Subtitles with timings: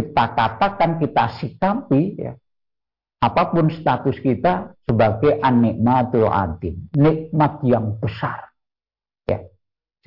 [0.00, 2.32] kita katakan, kita sikapi, ya,
[3.20, 8.48] apa pun status kita sebagai anikmatul adim, nikmat yang besar.
[9.28, 9.44] Ya.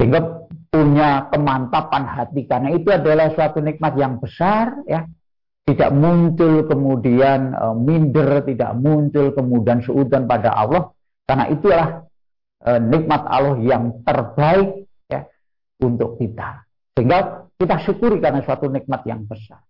[0.02, 5.06] Sehingga punya kemantapan hati karena itu adalah suatu nikmat yang besar ya.
[5.64, 10.92] Tidak muncul kemudian e, minder, tidak muncul kemudian seudan pada Allah
[11.24, 11.88] karena itulah
[12.66, 15.24] e, nikmat Allah yang terbaik ya
[15.80, 16.68] untuk kita.
[16.98, 19.62] Sehingga kita syukuri karena suatu nikmat yang besar.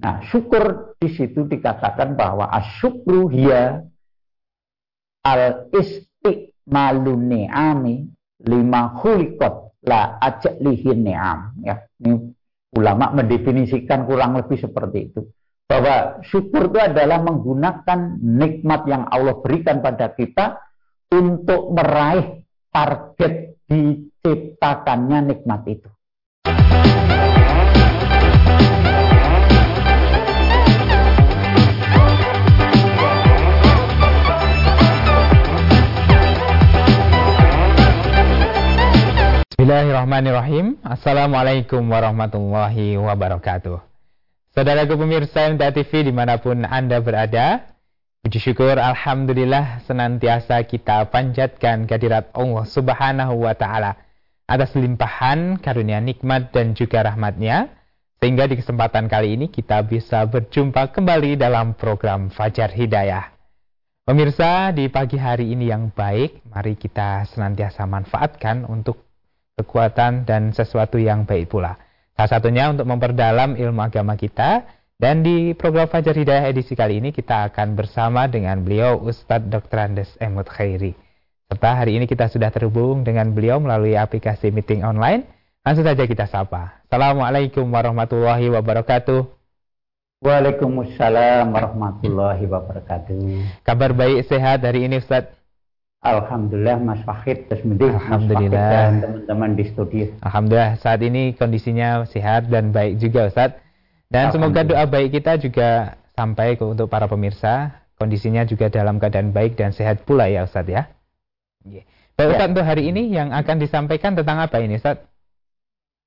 [0.00, 3.84] Nah, syukur di situ dikatakan bahwa asyukru hiya
[5.20, 8.08] al istiqmalu ni'ami
[8.48, 10.16] lima khuliqat la
[10.64, 11.60] lihin ni'am.
[11.60, 12.32] Ya, ini
[12.72, 15.20] ulama mendefinisikan kurang lebih seperti itu.
[15.68, 20.58] Bahwa syukur itu adalah menggunakan nikmat yang Allah berikan pada kita
[21.12, 22.42] untuk meraih
[22.72, 25.90] target diciptakannya nikmat itu.
[39.60, 40.80] Bismillahirrahmanirrahim.
[40.80, 43.76] Assalamualaikum warahmatullahi wabarakatuh.
[44.56, 47.68] Saudaraku pemirsa MTA TV di mana pun Anda berada
[48.24, 54.00] Puji syukur Alhamdulillah senantiasa kita panjatkan kehadirat Allah subhanahu wa ta'ala
[54.48, 57.68] Atas limpahan karunia nikmat dan juga rahmatnya
[58.16, 63.28] Sehingga di kesempatan kali ini kita bisa berjumpa kembali dalam program Fajar Hidayah.
[64.08, 69.09] Pemirsa, di pagi hari ini yang baik, mari kita senantiasa manfaatkan untuk
[69.60, 71.76] kekuatan dan sesuatu yang baik pula.
[72.16, 74.64] Salah satunya untuk memperdalam ilmu agama kita
[75.00, 79.78] dan di program Fajar Hidayah edisi kali ini kita akan bersama dengan beliau Ustadz Dr.
[79.80, 80.92] Andes Emut Khairi.
[81.48, 85.24] Serta hari ini kita sudah terhubung dengan beliau melalui aplikasi meeting online.
[85.64, 86.84] Langsung saja kita sapa.
[86.84, 89.24] Assalamualaikum warahmatullahi wabarakatuh.
[90.20, 93.64] Waalaikumsalam warahmatullahi wabarakatuh.
[93.64, 95.39] Kabar baik sehat hari ini Ustadz?
[96.00, 100.08] Alhamdulillah Mas Fahid Alhamdulillah dan teman-teman di studio.
[100.24, 103.60] Alhamdulillah saat ini kondisinya sehat dan baik juga Ustaz.
[104.08, 107.84] Dan semoga doa baik kita juga sampai ke untuk para pemirsa.
[108.00, 110.88] Kondisinya juga dalam keadaan baik dan sehat pula ya Ustaz ya.
[112.16, 112.32] Baik ya.
[112.32, 115.04] Ustaz untuk hari ini yang akan disampaikan tentang apa ini Ustaz?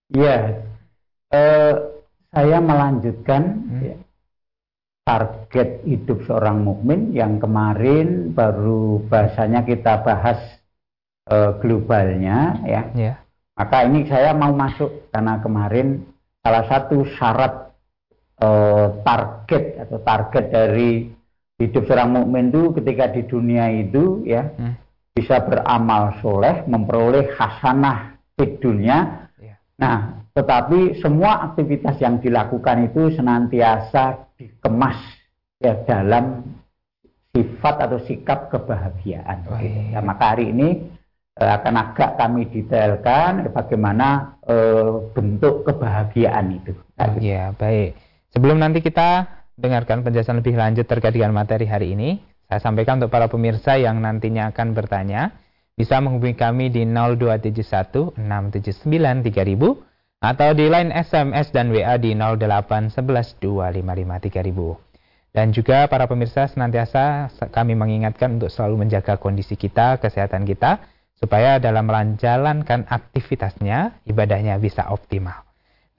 [0.09, 0.66] Ya,
[1.29, 1.73] eh,
[2.34, 3.81] saya melanjutkan hmm.
[3.85, 3.96] ya,
[5.03, 10.40] target hidup seorang mukmin yang kemarin baru bahasanya kita bahas
[11.28, 12.81] e, globalnya ya.
[12.96, 13.16] Yeah.
[13.53, 16.08] Maka ini saya mau masuk karena kemarin
[16.40, 17.75] salah satu syarat
[18.40, 18.50] e,
[19.03, 21.12] target atau target dari
[21.59, 24.74] hidup seorang mukmin itu ketika di dunia itu ya hmm.
[25.12, 29.28] bisa beramal soleh, memperoleh hasanah di dunia.
[29.35, 29.59] Yeah.
[29.84, 34.99] Nah, tetapi semua aktivitas yang dilakukan itu senantiasa dikemas
[35.63, 36.43] ya dalam
[37.31, 39.37] sifat atau sikap kebahagiaan.
[39.49, 39.97] Oh, iya.
[39.97, 40.85] ya, maka hari ini
[41.39, 46.75] eh, akan agak kami detailkan bagaimana eh, bentuk kebahagiaan itu.
[46.99, 47.95] Oh, iya, baik.
[48.35, 53.13] Sebelum nanti kita dengarkan penjelasan lebih lanjut terkait dengan materi hari ini, saya sampaikan untuk
[53.13, 55.33] para pemirsa yang nantinya akan bertanya,
[55.73, 59.92] bisa menghubungi kami di 0271 679 3000
[60.23, 65.35] atau di line SMS dan WA di 08 11 255 3000.
[65.35, 70.79] Dan juga para pemirsa senantiasa kami mengingatkan untuk selalu menjaga kondisi kita, kesehatan kita,
[71.19, 75.44] supaya dalam menjalankan aktivitasnya, ibadahnya bisa optimal.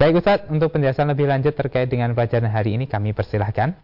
[0.01, 3.77] Baik Ustaz, untuk penjelasan lebih lanjut terkait dengan pelajaran hari ini kami persilahkan.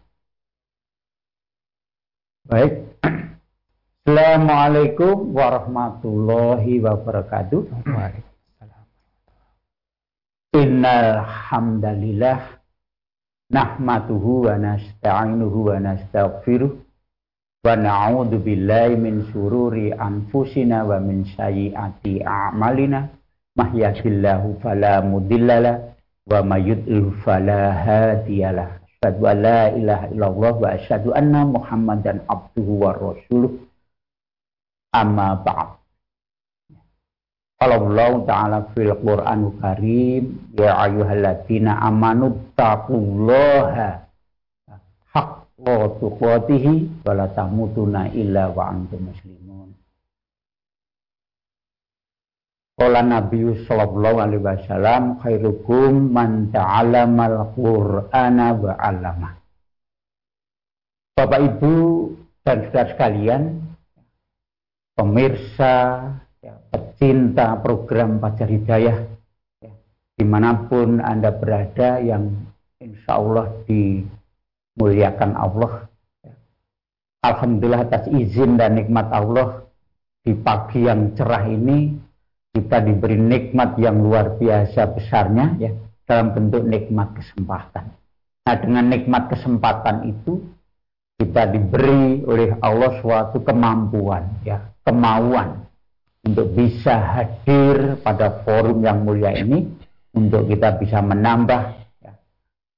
[2.47, 2.97] Baik.
[4.07, 7.59] Assalamualaikum warahmatullahi wabarakatuh.
[7.85, 8.30] Waalaikumsalam.
[10.51, 12.59] Innal hamdalillah
[13.55, 16.75] nahmatuhu wa nasta'inuhu wa nastaghfiruh
[17.63, 23.07] wa na'udzu billahi min sururi anfusina wa min sayyiati a'malina.
[23.55, 25.95] Mahyahdihillahu fala mudhillalah
[26.27, 32.75] wa may yudlil fala hadiyalah asyhadu an la ilaha illallah wa asyhadu anna muhammadan abduhu
[32.75, 33.55] wa rasuluh.
[34.91, 35.80] Amma ba'd
[37.61, 44.01] Qala Allah Ta'ala fil Qur'an Karim ya ayyuhalladzina amanu taqullaha
[45.13, 49.77] haqqa tuqatih wa la tamutunna illa wa antum muslimun.
[52.81, 59.37] Qala Nabi sallallahu alaihi wasallam khairukum man ta'allamal Qur'ana wa 'allama.
[61.13, 61.73] Bapak Ibu
[62.41, 63.69] dan saudara sekalian,
[64.97, 65.73] pemirsa
[66.41, 68.97] ya, pecinta program Pajar Hidayah.
[69.61, 69.71] Ya,
[70.17, 72.33] di mana pun Anda berada yang
[72.81, 75.85] insya Allah dimuliakan Allah.
[77.21, 79.61] Alhamdulillah atas izin dan nikmat Allah
[80.25, 81.93] di pagi yang cerah ini
[82.49, 85.71] kita diberi nikmat yang luar biasa besarnya ya
[86.09, 87.93] dalam bentuk nikmat kesempatan.
[88.41, 90.41] Nah dengan nikmat kesempatan itu
[91.21, 95.70] kita diberi oleh Allah suatu kemampuan ya kemauan
[96.31, 99.67] untuk bisa hadir pada forum yang mulia ini
[100.15, 102.15] untuk kita bisa menambah ya,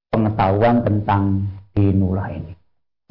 [0.10, 1.46] pengetahuan tentang
[1.78, 2.58] dinula ini.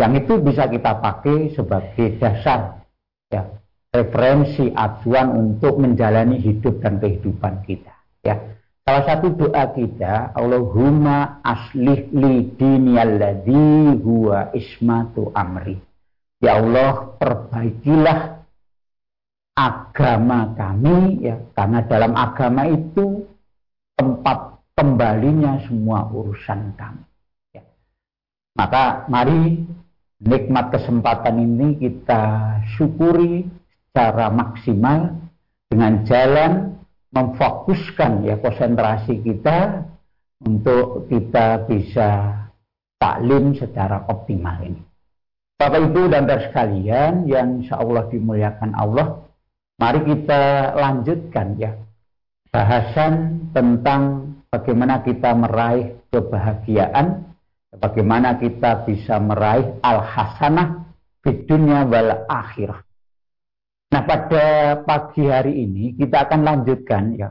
[0.02, 2.82] Yang itu bisa kita pakai sebagai dasar
[3.30, 3.46] ya,
[3.94, 7.94] referensi acuan untuk menjalani hidup dan kehidupan kita.
[8.26, 8.58] Ya.
[8.82, 15.78] Salah satu doa kita, Allahumma aslih li diniyalladzi huwa ismatu amri.
[16.42, 18.18] Ya Allah, perbaikilah
[19.52, 23.28] agama kami ya karena dalam agama itu
[23.96, 27.04] tempat kembalinya semua urusan kami.
[27.52, 27.62] Ya.
[28.56, 29.60] Maka mari
[30.22, 33.44] nikmat kesempatan ini kita syukuri
[33.92, 35.20] secara maksimal
[35.68, 36.52] dengan jalan
[37.12, 39.84] memfokuskan ya konsentrasi kita
[40.42, 42.40] untuk kita bisa
[42.96, 44.80] taklim secara optimal ini.
[45.60, 49.22] Bapak Ibu dan saudara sekalian yang insya Allah dimuliakan Allah,
[49.80, 51.72] mari kita lanjutkan ya
[52.52, 57.32] bahasan tentang bagaimana kita meraih kebahagiaan,
[57.80, 60.84] bagaimana kita bisa meraih al-hasanah
[61.24, 62.84] di dunia wal akhirah.
[63.92, 64.44] Nah pada
[64.84, 67.28] pagi hari ini kita akan lanjutkan ya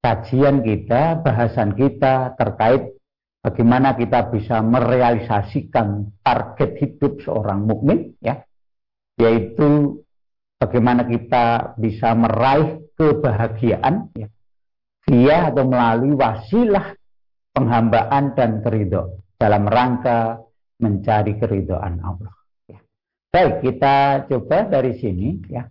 [0.00, 2.96] kajian kita, bahasan kita terkait
[3.44, 8.44] bagaimana kita bisa merealisasikan target hidup seorang mukmin ya
[9.20, 10.00] yaitu
[10.60, 14.28] bagaimana kita bisa meraih kebahagiaan ya,
[15.08, 16.92] via atau melalui wasilah
[17.56, 20.44] penghambaan dan keridho dalam rangka
[20.76, 22.32] mencari keridhaan Allah.
[22.68, 22.78] Ya.
[23.32, 25.64] Baik, kita coba dari sini ya.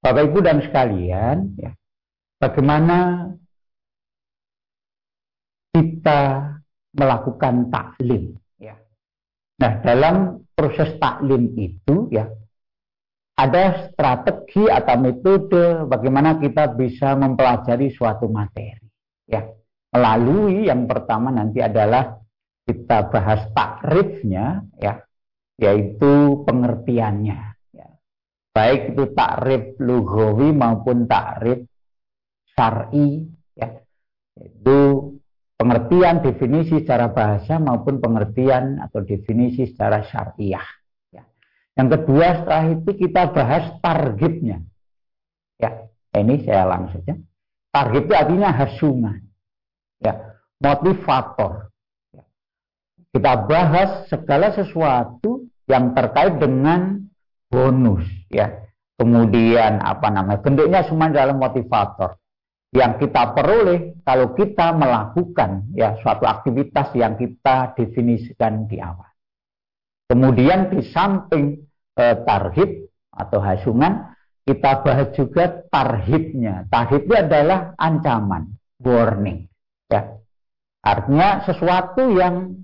[0.00, 1.74] Bapak Ibu dan sekalian, ya,
[2.38, 3.26] bagaimana
[5.74, 6.20] kita
[6.96, 8.78] melakukan taklim ya.
[9.60, 12.32] Nah, dalam proses taklim itu ya
[13.36, 18.80] ada strategi atau metode bagaimana kita bisa mempelajari suatu materi.
[19.28, 19.44] Ya,
[19.92, 22.16] melalui yang pertama nanti adalah
[22.64, 25.04] kita bahas takrifnya, ya,
[25.60, 27.38] yaitu pengertiannya.
[27.76, 27.88] Ya.
[28.56, 31.68] Baik itu takrif lugawi maupun takrif
[32.56, 33.68] syar'i, ya,
[34.40, 34.78] itu
[35.56, 40.64] pengertian definisi secara bahasa maupun pengertian atau definisi secara syariah.
[41.76, 44.64] Yang kedua setelah itu kita bahas targetnya.
[45.60, 47.20] Ya, ini saya langsung saja.
[47.68, 49.20] Target artinya hasungan.
[50.00, 51.68] Ya, motivator.
[52.16, 52.24] Ya.
[53.12, 57.04] Kita bahas segala sesuatu yang terkait dengan
[57.52, 58.08] bonus.
[58.32, 62.16] Ya, kemudian apa namanya bentuknya semua dalam motivator
[62.74, 69.08] yang kita peroleh kalau kita melakukan ya suatu aktivitas yang kita definisikan di awal.
[70.06, 71.66] Kemudian di samping
[71.98, 74.14] eh, tarhib atau hasungan,
[74.46, 76.70] kita bahas juga tarhibnya.
[76.70, 79.50] Tarhib adalah ancaman, warning.
[79.90, 80.22] Ya.
[80.86, 82.62] Artinya sesuatu yang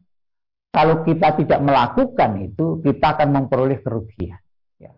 [0.70, 4.38] kalau kita tidak melakukan itu, kita akan memperoleh kerugian.
[4.78, 4.94] Ya.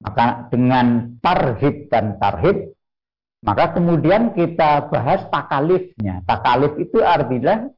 [0.00, 2.72] Maka dengan tarhib dan tarhib,
[3.40, 6.20] maka kemudian kita bahas takalifnya.
[6.28, 7.72] Takalif itu artinya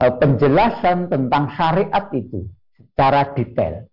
[0.00, 2.44] eh, penjelasan tentang syariat itu
[2.76, 3.88] secara detail.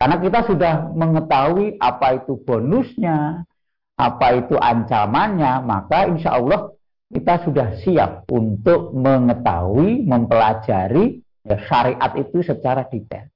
[0.00, 3.46] Karena kita sudah mengetahui apa itu bonusnya,
[3.94, 6.74] apa itu ancamannya, maka insya Allah
[7.12, 13.28] kita sudah siap untuk mengetahui, mempelajari ya, syariat itu secara detail.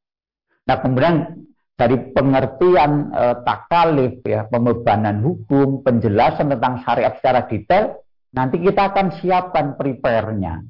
[0.66, 1.45] Nah kemudian
[1.76, 8.00] dari pengertian e, takalif, ya, pembebanan hukum, penjelasan tentang syariat secara detail,
[8.32, 10.64] nanti kita akan siapkan prepare-nya.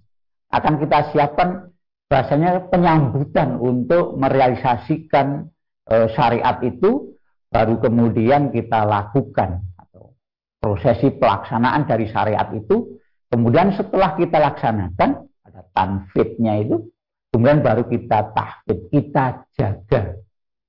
[0.51, 1.71] Akan kita siapkan
[2.11, 5.47] bahasanya penyambutan untuk merealisasikan
[5.87, 7.15] e, syariat itu
[7.51, 10.15] baru kemudian kita lakukan atau
[10.59, 12.99] prosesi pelaksanaan dari syariat itu
[13.31, 16.91] kemudian setelah kita laksanakan ada tanfidnya itu
[17.31, 20.26] kemudian baru kita tahfid kita jaga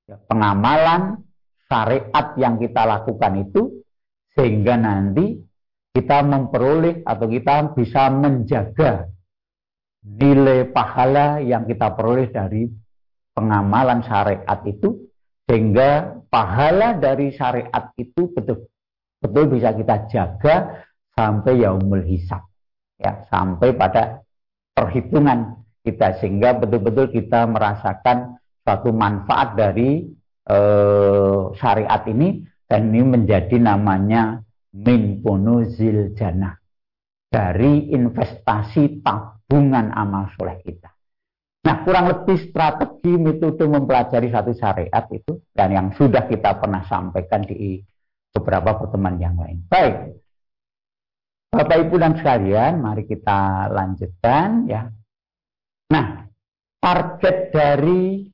[0.08, 1.22] ya, pengamalan
[1.68, 3.84] syariat yang kita lakukan itu
[4.34, 5.36] sehingga nanti
[5.92, 9.12] kita memperoleh atau kita bisa menjaga
[10.08, 12.70] nilai pahala yang kita peroleh dari
[13.36, 14.96] pengamalan syariat itu
[15.44, 18.72] sehingga pahala dari syariat itu betul
[19.20, 20.56] betul bisa kita jaga
[21.18, 22.46] sampai yaumul hisab
[23.02, 24.22] ya sampai pada
[24.78, 28.38] perhitungan kita sehingga betul-betul kita merasakan
[28.68, 30.04] suatu manfaat dari
[30.44, 34.44] eh, syariat ini dan ini menjadi namanya
[34.76, 36.60] min punuzil jannah
[37.32, 40.92] dari investasi tabungan amal soleh kita.
[41.64, 47.48] Nah, kurang lebih strategi metode mempelajari satu syariat itu dan yang sudah kita pernah sampaikan
[47.48, 47.80] di
[48.36, 49.64] beberapa pertemuan yang lain.
[49.68, 50.20] Baik.
[51.52, 54.92] Bapak Ibu dan sekalian, mari kita lanjutkan ya.
[55.92, 56.28] Nah,
[56.84, 58.28] target dari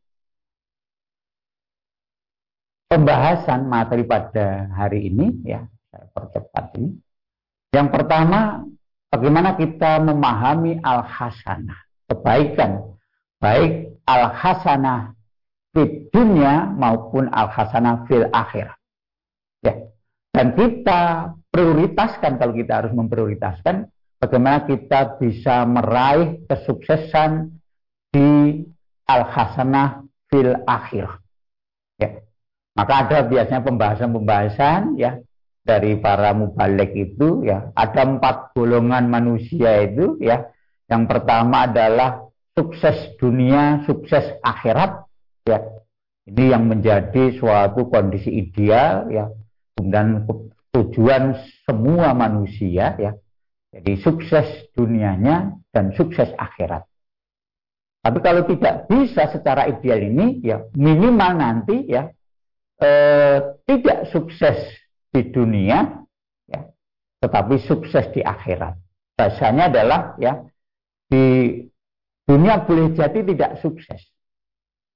[2.93, 6.93] pembahasan materi pada hari ini ya, saya percepat ini.
[7.73, 8.61] Yang pertama,
[9.09, 12.93] bagaimana kita memahami al-hasanah, kebaikan,
[13.41, 15.17] baik al-hasanah
[15.73, 18.77] di dunia maupun al-hasanah fil akhir.
[19.65, 19.89] Ya.
[20.29, 23.89] Dan kita prioritaskan kalau kita harus memprioritaskan
[24.21, 27.57] bagaimana kita bisa meraih kesuksesan
[28.13, 28.61] di
[29.09, 31.09] al-hasanah fil akhir.
[31.97, 32.21] Ya.
[32.73, 35.21] Maka ada biasanya pembahasan-pembahasan ya
[35.61, 40.49] dari para mubalik itu ya ada empat golongan manusia itu ya.
[40.89, 42.27] Yang pertama adalah
[42.57, 45.05] sukses dunia, sukses akhirat
[45.45, 45.61] ya.
[46.23, 49.29] Ini yang menjadi suatu kondisi ideal ya.
[49.77, 50.25] Dan
[50.73, 53.11] tujuan semua manusia ya.
[53.73, 56.85] Jadi sukses dunianya dan sukses akhirat.
[58.03, 62.11] Tapi kalau tidak bisa secara ideal ini ya minimal nanti ya
[62.83, 64.59] eh, tidak sukses
[65.13, 66.03] di dunia,
[66.49, 66.61] ya,
[67.23, 68.75] tetapi sukses di akhirat.
[69.15, 70.43] Bahasanya adalah ya
[71.07, 71.23] di
[72.27, 74.01] dunia boleh jadi tidak sukses.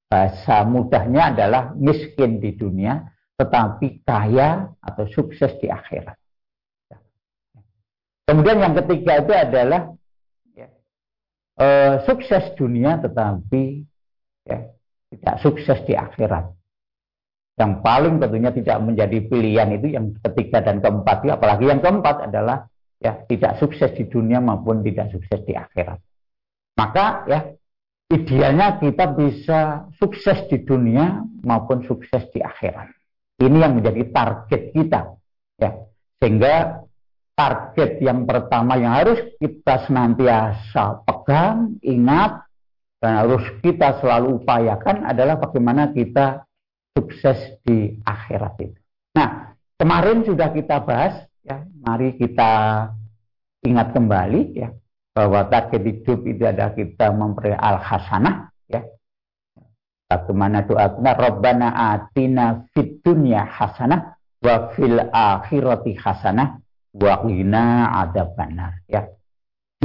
[0.08, 3.08] Bahasa mudahnya adalah miskin di dunia,
[3.39, 6.15] tetapi kaya atau sukses di akhirat.
[8.27, 9.82] Kemudian yang ketiga itu adalah
[10.51, 10.67] ya,
[11.60, 13.88] eh, sukses dunia, tetapi
[14.44, 14.67] ya,
[15.12, 16.56] tidak sukses di akhirat
[17.57, 22.69] yang paling tentunya tidak menjadi pilihan itu yang ketiga dan keempat apalagi yang keempat adalah
[23.01, 25.97] ya tidak sukses di dunia maupun tidak sukses di akhirat.
[26.77, 27.39] Maka ya
[28.13, 32.93] idealnya kita bisa sukses di dunia maupun sukses di akhirat.
[33.41, 35.01] Ini yang menjadi target kita
[35.57, 35.73] ya.
[36.17, 36.85] Sehingga
[37.37, 42.45] target yang pertama yang harus kita senantiasa pegang ingat
[42.97, 46.47] dan harus kita selalu upayakan adalah bagaimana kita
[46.98, 48.80] sukses di akhirat itu.
[49.13, 52.50] Nah, kemarin sudah kita bahas ya, mari kita
[53.62, 54.74] ingat kembali ya
[55.13, 58.82] bahwa target hidup itu adalah kita memperoleh al hasanah ya.
[60.10, 66.58] Bagaimana doa kita Rabbana atina fid hasanah wa fil akhirati hasanah
[66.98, 69.06] wa qina adzabannar ya.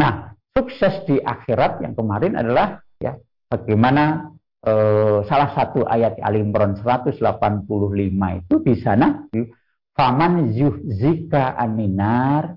[0.01, 3.17] Nah, sukses di akhirat yang kemarin adalah ya
[3.53, 7.19] bagaimana eh, salah satu ayat Al Imran 185
[8.41, 9.27] itu di sana
[9.93, 12.57] faman yuhzika aminar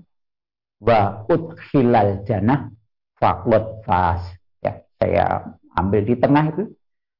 [0.80, 2.70] wa udkhilal jannah
[3.18, 4.22] faqad fas
[4.62, 6.64] ya saya ambil di tengah itu.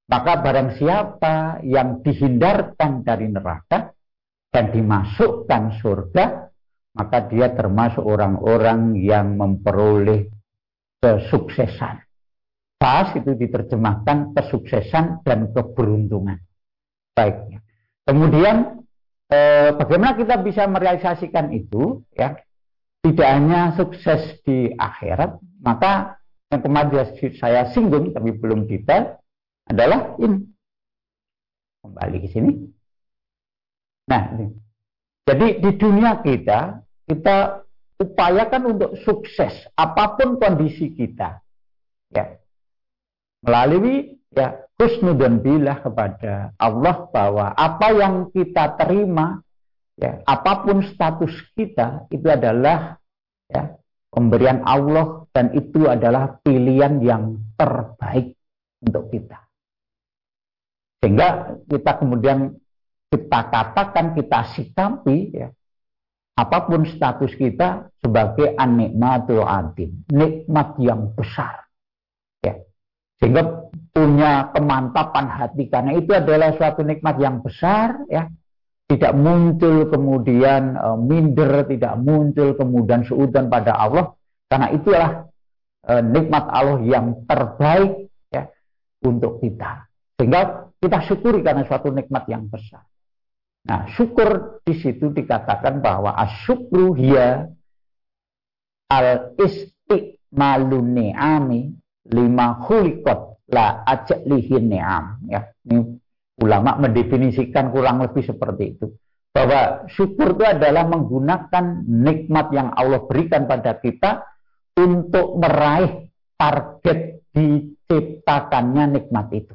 [0.07, 3.91] Maka barang siapa yang dihindarkan dari neraka
[4.55, 6.47] dan dimasukkan surga
[6.97, 10.33] maka dia termasuk orang-orang yang memperoleh
[11.03, 12.06] kesuksesan
[12.77, 16.37] Pas itu diterjemahkan kesuksesan dan keberuntungan.
[17.17, 17.57] Baik.
[18.05, 18.85] Kemudian
[19.33, 22.37] eh, bagaimana kita bisa merealisasikan itu ya?
[23.07, 26.19] Tidak hanya sukses di akhirat, maka
[26.51, 27.07] yang kemarin
[27.39, 29.23] saya singgung tapi belum detail
[29.71, 30.43] adalah ini.
[31.87, 32.53] Kembali ke sini.
[34.11, 34.47] Nah, ini.
[35.27, 37.67] jadi di dunia kita kita
[37.99, 41.43] upayakan untuk sukses apa pun kondisi kita.
[42.15, 42.39] Ya,
[43.45, 49.41] melalui ya husnudan bilah kepada Allah bahwa apa yang kita terima
[49.97, 53.01] ya apa pun status kita itu adalah
[53.49, 53.77] ya
[54.13, 58.37] pemberian Allah dan itu adalah pilihan yang terbaik
[58.85, 59.45] untuk kita.
[61.01, 62.57] Sehingga kita kemudian
[63.13, 65.49] kita katakan kita sikapi ya
[66.37, 71.66] apa pun status kita sebagai anikmatul adim, nikmat yang besar
[73.17, 75.73] sehingga punya kemantapan hati.
[75.73, 78.29] Karena itu adalah suatu nikmat yang besar ya.
[78.87, 84.15] Tidak muncul kemudian e, minder tidak muncul kemudian seudan pada Allah.
[84.47, 85.27] Karena itulah
[85.83, 88.47] e, nikmat Allah yang terbaik ya
[89.03, 89.91] untuk kita.
[90.15, 92.87] Sehingga kita syukuri karena suatu nikmat yang besar.
[93.67, 97.51] Nah syukur di situ dikatakan bahwa asyukru hiya
[98.87, 101.75] al isti malun ni'ami
[102.13, 103.83] lima khulikot la
[104.27, 105.23] lihin ni'am.
[105.31, 105.99] Ya, ini
[106.43, 108.87] ulama mendefinisikan kurang lebih seperti itu.
[109.33, 114.25] Bahwa syukur itu adalah menggunakan nikmat yang Allah berikan pada kita
[114.77, 116.09] untuk meraih
[116.41, 119.55] target diciptakannya nikmat itu.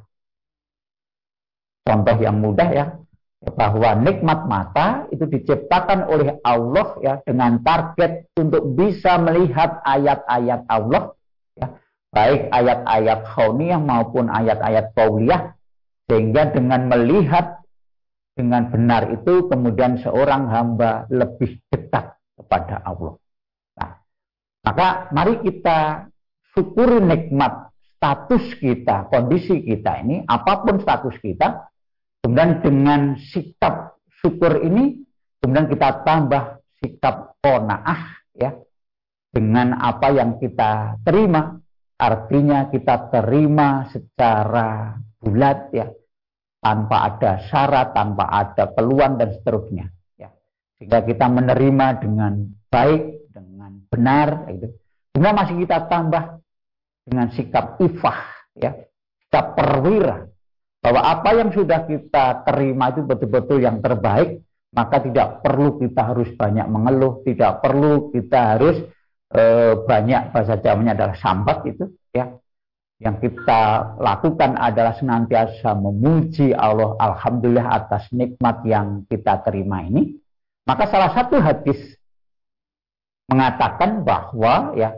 [1.81, 2.86] Contoh yang mudah ya,
[3.41, 11.17] bahwa nikmat mata itu diciptakan oleh Allah ya dengan target untuk bisa melihat ayat-ayat Allah
[12.12, 15.56] baik ayat-ayat khauniyah maupun ayat-ayat qauliyah
[16.12, 17.63] sehingga dengan melihat
[18.36, 23.15] dengan benar itu kemudian seorang hamba lebih dekat kepada Allah.
[23.80, 23.91] Nah,
[24.63, 26.08] maka mari kita
[26.51, 31.72] syukuri nikmat status kita, kondisi kita ini, apa pun status kita,
[32.22, 35.01] Kemudian dengan sikap syukur ini,
[35.41, 38.53] kemudian kita tambah sikap konaah ya
[39.34, 41.58] dengan apa yang kita terima.
[42.01, 45.86] Artinya kita terima secara bulat ya,
[46.58, 49.86] tanpa ada syarat, tanpa ada peluang dan seterusnya.
[50.17, 50.34] Ya.
[50.81, 52.34] Sehingga kita menerima dengan
[52.74, 54.74] baik, dengan benar, itu.
[55.13, 56.41] Kemudian masih kita tambah
[57.05, 58.20] dengan sikap ifah,
[58.58, 58.74] ya,
[59.22, 60.25] sikap perwira,
[60.81, 64.41] bahwa apa yang sudah kita terima itu betul-betul yang terbaik,
[64.74, 68.81] maka tidak perlu kita harus banyak mengeluh, tidak perlu kita harus
[69.32, 69.44] e,
[69.88, 72.30] banyak bahasa Jawanya adalah sambat itu, ya.
[73.02, 73.62] Yang kita
[73.98, 80.22] lakukan adalah senantiasa memuji Allah, alhamdulillah atas nikmat yang kita terima ini.
[80.70, 81.82] Maka salah satu hadis
[83.26, 84.94] mengatakan bahwa ya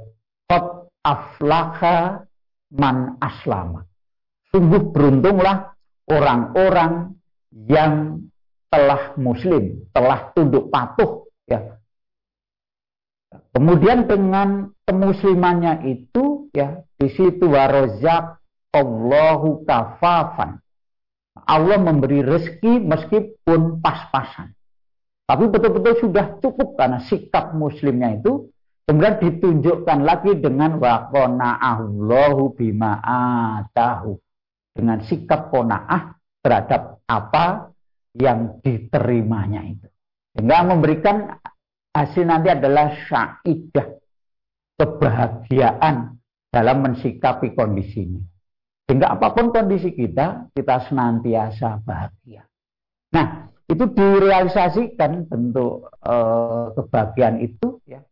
[0.51, 2.27] qad aflaha
[2.75, 3.87] man aslama.
[4.51, 5.71] Sungguh beruntunglah
[6.11, 7.15] orang-orang
[7.53, 8.25] yang
[8.73, 11.77] telah muslim, telah tunduk patuh ya.
[13.53, 18.41] Kemudian dengan kemuslimannya itu ya di situ warozak
[18.73, 20.57] Allahu kafafan.
[21.33, 24.53] Allah memberi rezeki meskipun pas-pasan.
[25.23, 32.99] Tapi betul-betul sudah cukup karena sikap muslimnya itu kemudian ditunjukkan lagi dengan waqona Allahu bima
[33.01, 34.19] atahu
[34.73, 37.71] dengan sikap kona'ah terhadap apa
[38.17, 39.87] yang diterimanya itu.
[40.33, 41.37] Sehingga memberikan
[41.93, 43.87] hasil nanti adalah syaidah,
[44.81, 46.17] kebahagiaan
[46.49, 48.19] dalam mensikapi kondisinya.
[48.83, 52.43] Sehingga apa pun kondisi kita, kita senantiasa bahagia.
[53.15, 56.15] Nah, itu direalisasikan bentuk e,
[56.75, 58.03] kebahagiaan itu ya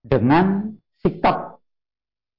[0.00, 0.72] dengan
[1.04, 1.60] sikap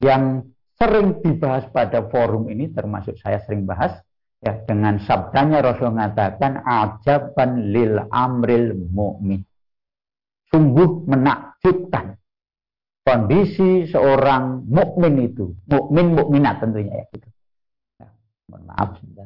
[0.01, 0.41] yang
[0.79, 3.93] sering dibahas pada forum ini termasuk saya sering bahas
[4.41, 9.45] ya dengan sabdanya Rasul mengatakan ajaban lil amril mukmin
[10.51, 12.15] sungguh menakjubkan
[13.03, 17.27] kondisi seorang mukmin itu mukmin mukminat tentunya ya gitu
[17.99, 18.07] ya,
[18.51, 19.25] mohon maaf sebentar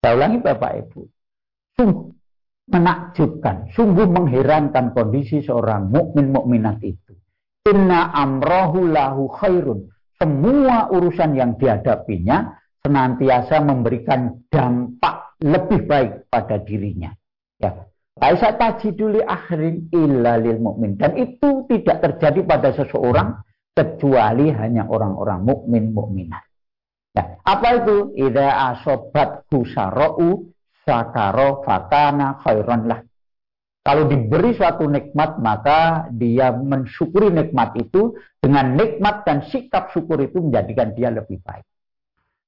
[0.00, 1.00] saya ulangi Bapak Ibu
[1.76, 2.16] sungguh
[2.66, 7.14] menakjubkan, sungguh mengherankan kondisi seorang mukmin mukminat itu.
[7.66, 9.86] Inna amrohu lahu khairun.
[10.16, 17.12] Semua urusan yang dihadapinya senantiasa memberikan dampak lebih baik pada dirinya.
[17.60, 17.88] Ya.
[18.16, 23.44] Laisa tajiduli akhirin illa lil mukmin dan itu tidak terjadi pada seseorang
[23.76, 26.40] kecuali hanya orang-orang mukmin mukminat.
[27.12, 27.36] Ya.
[27.44, 28.16] Apa itu?
[28.16, 30.48] Ida asobat husarau
[30.86, 33.00] sakaro fakana khairan lah.
[33.86, 40.42] Kalau diberi suatu nikmat, maka dia mensyukuri nikmat itu dengan nikmat dan sikap syukur itu
[40.42, 41.62] menjadikan dia lebih baik.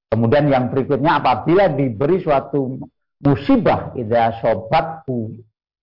[0.09, 2.81] Kemudian yang berikutnya apabila diberi suatu
[3.21, 5.37] musibah, idza sobatku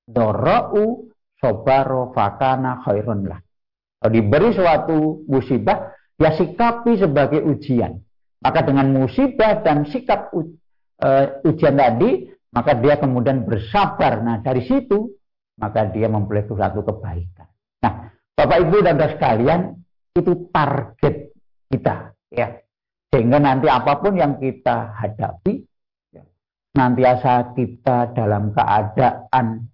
[0.05, 1.05] dorau
[1.37, 3.39] sobaro fakana khairan lah.
[4.01, 8.01] Kalau diberi suatu musibah, dia sikapi sebagai ujian.
[8.41, 14.21] Maka dengan musibah dan sikap uh, ujian tadi, maka dia kemudian bersabar.
[14.21, 15.15] Nah, dari situ
[15.55, 17.47] maka dia memperoleh suatu kebaikan.
[17.79, 19.59] Nah, Bapak Ibu dan saudara sekalian,
[20.15, 21.15] itu target
[21.71, 22.59] kita, ya.
[23.13, 25.63] Sehingga nanti apa pun yang kita hadapi,
[26.11, 26.23] ya,
[26.75, 29.71] nantiasa kita dalam keadaan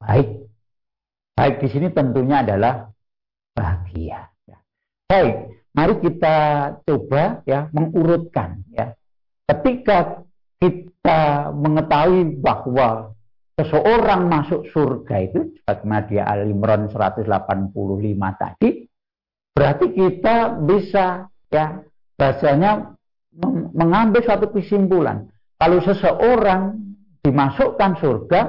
[0.00, 0.48] baik.
[1.36, 2.88] Baik di sini tentunya adalah
[3.56, 4.28] bahagia.
[4.48, 4.58] Ya.
[5.08, 5.36] Baik,
[5.76, 6.36] mari kita
[6.84, 8.96] coba ya mengurutkan ya.
[9.48, 10.24] Ketika
[10.60, 13.16] kita mengetahui bahwa
[13.60, 17.76] seseorang masuk surga itu sebagaimana dia Al-Imran 185
[18.40, 18.70] tadi
[19.52, 21.84] berarti kita bisa ya
[22.20, 22.92] bahasanya
[23.72, 26.76] mengambil suatu kesimpulan kalau seseorang
[27.24, 28.40] dimasukkan surga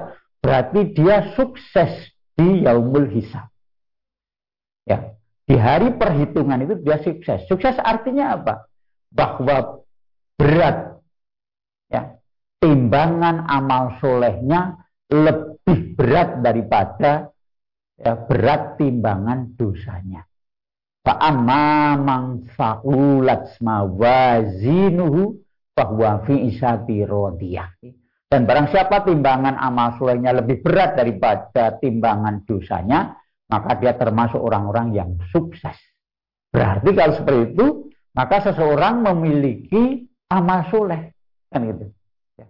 [0.43, 3.47] berarti dia sukses di yaumul hisab.
[4.83, 7.45] Ya, di hari perhitungan itu dia sukses.
[7.47, 8.67] Sukses artinya apa?
[9.11, 9.83] Bahwa
[10.35, 10.99] berat
[11.91, 12.17] ya,
[12.63, 14.81] timbangan amal solehnya
[15.11, 17.29] lebih berat daripada
[17.99, 20.30] ya, berat timbangan dosanya.
[21.01, 25.33] Fa'amma man fa'ulat mawazinuhu
[25.73, 27.73] bahwa fi isati rodiyah.
[28.31, 33.17] Dan barang siapa timbangan amal solehnya lebih berat daripada timbangan dosanya,
[33.51, 35.75] maka dia termasuk orang-orang yang sukses.
[36.47, 37.67] Berarti kalau seperti itu,
[38.15, 41.11] maka seseorang memiliki amal soleh.
[41.51, 41.85] Kan gitu.
[42.39, 42.47] Ya.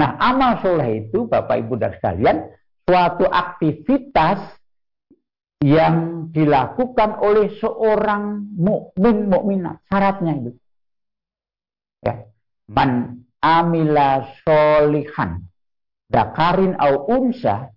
[0.00, 2.36] Nah, amal soleh itu, Bapak Ibu dan sekalian,
[2.88, 4.40] suatu aktivitas
[5.58, 9.82] yang dilakukan oleh seorang mukmin mukminat.
[9.90, 10.52] Syaratnya itu.
[12.04, 12.14] Ya.
[12.70, 15.46] Man amila solihan
[16.10, 17.70] dakarin au unsa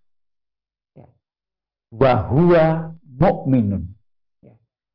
[1.91, 3.91] bahwa mukminun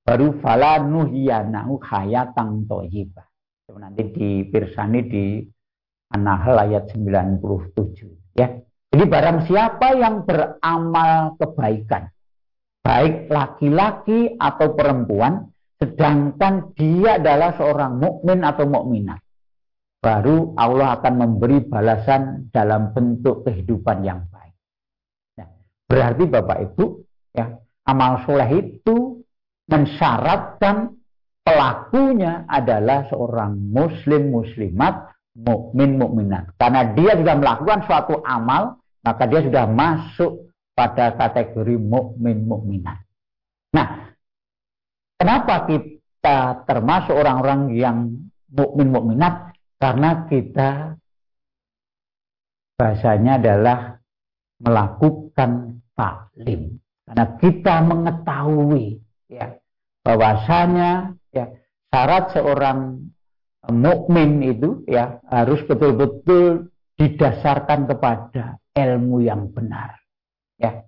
[0.02, 3.28] baru fala nuhiyanahu hayatang toyibah
[3.76, 5.24] nanti dipirsani di
[6.14, 8.48] An-Nahl ayat 97 ya
[8.88, 12.08] jadi barang siapa yang beramal kebaikan
[12.86, 15.50] baik laki-laki atau perempuan
[15.82, 19.18] sedangkan dia adalah seorang mukmin atau mukminat
[20.06, 24.54] baru Allah akan memberi balasan dalam bentuk kehidupan yang baik.
[25.34, 25.50] Nah,
[25.90, 26.84] berarti Bapak Ibu,
[27.34, 27.58] ya,
[27.90, 29.26] amal soleh itu
[29.66, 30.94] mensyaratkan
[31.42, 36.54] pelakunya adalah seorang muslim muslimat mukmin mukminat.
[36.54, 40.45] Karena dia sudah melakukan suatu amal, maka dia sudah masuk
[40.76, 43.00] pada kategori mukmin mukminat.
[43.72, 44.12] Nah,
[45.16, 48.12] kenapa kita termasuk orang-orang yang
[48.52, 49.56] mukmin mukminat?
[49.80, 51.00] Karena kita
[52.76, 53.96] bahasanya adalah
[54.60, 56.76] melakukan taklim.
[57.08, 59.00] Karena kita mengetahui
[59.32, 59.56] ya
[60.04, 61.46] bahwasanya ya
[61.88, 63.10] syarat seorang
[63.72, 70.05] mukmin itu ya harus betul-betul didasarkan kepada ilmu yang benar.
[70.56, 70.84] Ya.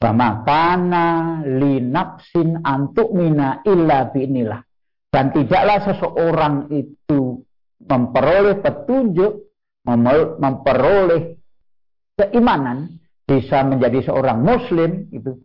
[0.00, 4.64] Bamakana linaksin antuk mina illa binilah.
[5.12, 7.44] Dan tidaklah seseorang itu
[7.84, 9.32] memperoleh petunjuk,
[10.40, 11.36] memperoleh
[12.16, 15.38] keimanan, bisa menjadi seorang muslim itu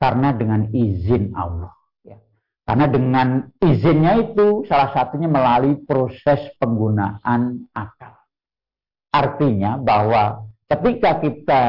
[0.00, 1.72] karena dengan izin Allah.
[2.04, 2.16] Ya.
[2.64, 3.28] Karena dengan
[3.60, 8.16] izinnya itu salah satunya melalui proses penggunaan akal.
[9.12, 11.62] Artinya bahwa ketika kita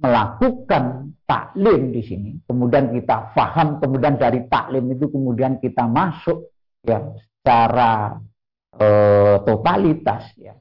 [0.00, 6.50] melakukan taklim di sini, kemudian kita faham, kemudian dari taklim itu kemudian kita masuk
[6.82, 8.16] ya secara
[8.80, 10.56] eh, totalitas ya.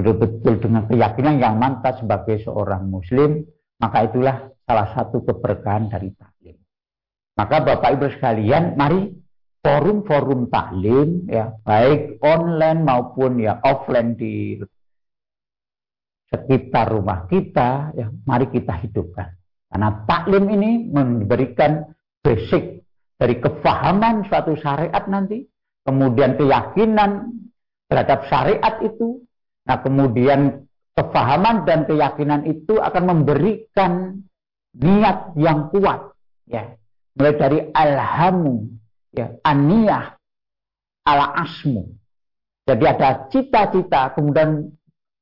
[0.00, 3.44] Betul-betul dengan keyakinan yang mantap sebagai seorang muslim
[3.80, 4.36] maka itulah
[4.68, 6.56] salah satu keberkahan dari taklim.
[7.40, 9.08] Maka Bapak Ibu sekalian mari
[9.64, 14.60] forum-forum taklim ya baik online maupun ya offline di
[16.30, 19.34] sekitar rumah kita ya mari kita hidupkan
[19.70, 21.90] karena taklim ini memberikan
[22.22, 22.86] basic
[23.18, 25.44] dari kefahaman suatu syariat nanti
[25.84, 27.40] kemudian keyakinan
[27.90, 29.26] terhadap syariat itu,
[29.66, 34.22] nah kemudian kefahaman dan keyakinan itu akan memberikan
[34.78, 36.14] niat yang kuat,
[36.46, 36.78] ya,
[37.18, 38.70] mulai dari alhamu,
[39.10, 40.14] ya, aniyah,
[41.02, 41.90] ala asmu.
[42.70, 44.70] Jadi ada cita-cita, kemudian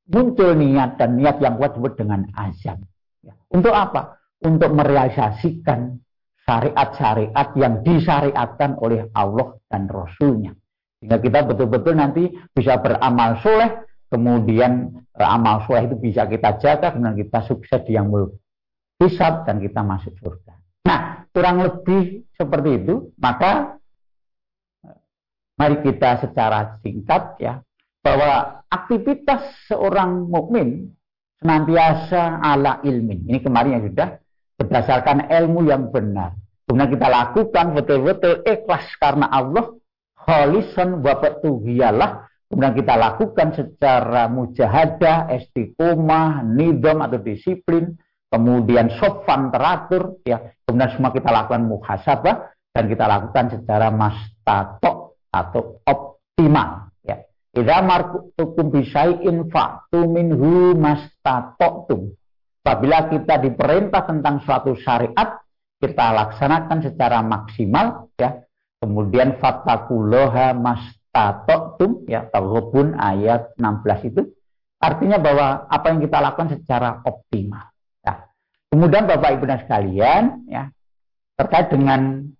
[0.09, 2.81] muncul niat dan niat yang kuat disebut dengan azam.
[3.21, 3.33] Ya.
[3.53, 4.17] Untuk apa?
[4.41, 6.01] Untuk merealisasikan
[6.49, 10.57] syariat-syariat yang disyariatkan oleh Allah dan Rasulnya.
[10.97, 17.15] Sehingga kita betul-betul nanti bisa beramal soleh, kemudian amal soleh itu bisa kita jaga, kemudian
[17.15, 18.09] kita sukses di yang
[18.99, 20.53] hisab dan kita masuk surga.
[20.83, 23.77] Nah, kurang lebih seperti itu, maka
[25.55, 27.63] mari kita secara singkat ya,
[27.99, 30.93] bahwa aktivitas seorang mukmin
[31.39, 33.27] senantiasa ala ilmin.
[33.27, 34.09] Ini kemarin yang sudah
[34.59, 36.35] berdasarkan ilmu yang benar.
[36.67, 39.73] Kemudian kita lakukan betul-betul ikhlas karena Allah,
[40.13, 41.17] khalisan wa
[41.65, 42.29] giyalah.
[42.49, 47.93] Kemudian kita lakukan secara mujahadah, istiqomah, nidom atau disiplin,
[48.33, 50.41] kemudian sofan teratur, ya.
[50.65, 52.35] Kemudian semua kita lakukan muhasabah
[52.73, 56.88] dan kita lakukan secara mastatok atau optimal.
[57.49, 62.13] Idza martukum bisyai'in fa'tu minhu mastatoktum.
[62.61, 65.41] Apabila kita diperintah tentang suatu syariat,
[65.81, 68.45] kita laksanakan secara maksimal ya.
[68.79, 74.21] Kemudian fattakuloha mastatoktum ya Taghabun ayat 16 itu
[74.79, 77.67] artinya bahwa apa yang kita lakukan secara optimal.
[77.99, 78.31] Ya.
[78.71, 80.71] Kemudian Bapak Ibu dan sekalian, ya
[81.35, 82.31] terkait dengan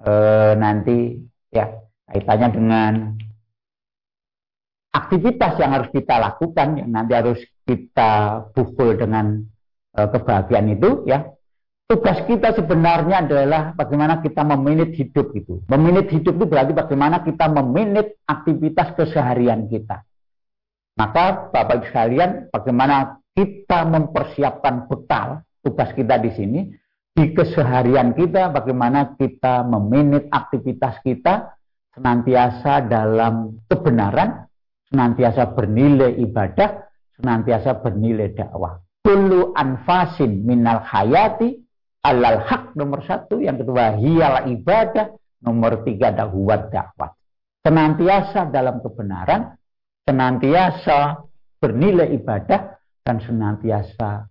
[0.00, 0.12] e,
[0.56, 1.20] nanti
[1.52, 1.72] ya
[2.08, 2.92] kaitannya dengan
[4.92, 9.40] aktivitas yang harus kita lakukan yang nanti harus kita pukul dengan
[9.96, 11.24] e, kebahagiaan itu ya.
[11.88, 15.60] Tugas kita sebenarnya adalah bagaimana kita meminit hidup itu.
[15.68, 20.00] Meminit hidup itu berarti bagaimana kita meminit aktivitas keseharian kita.
[20.96, 26.60] Maka Bapak Ibu sekalian bagaimana kita mempersiapkan bekal tugas kita di sini
[27.12, 31.56] di keseharian kita bagaimana kita meminit aktivitas kita
[31.92, 34.48] senantiasa dalam kebenaran
[34.92, 36.84] senantiasa bernilai ibadah,
[37.16, 38.76] senantiasa bernilai dakwah.
[39.00, 41.56] Kullu anfasin minal hayati
[42.04, 47.10] alal hak nomor satu, yang kedua hiyal ibadah, nomor tiga dakwah dakwah.
[47.64, 49.56] Senantiasa dalam kebenaran,
[50.04, 51.24] senantiasa
[51.56, 54.28] bernilai ibadah, dan senantiasa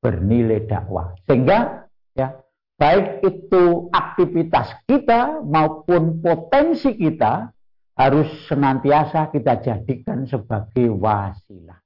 [0.00, 1.14] bernilai dakwah.
[1.26, 2.38] Sehingga ya
[2.78, 7.50] baik itu aktivitas kita maupun potensi kita
[7.98, 11.82] harus senantiasa kita jadikan sebagai wasilah.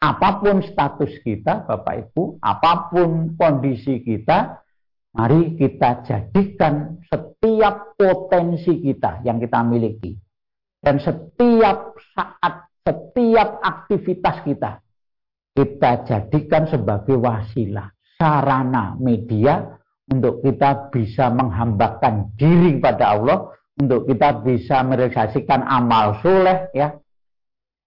[0.00, 4.62] Apa pun status kita, Bapak Ibu, apa pun kondisi kita,
[5.12, 10.14] mari kita jadikan setiap potensi kita yang kita miliki.
[10.80, 14.80] Dan setiap saat, setiap aktivitas kita,
[15.52, 19.76] kita jadikan sebagai wasilah, sarana, media
[20.08, 26.92] untuk kita bisa menghambakan diri pada Allah untuk kita bisa merealisasikan amal soleh ya.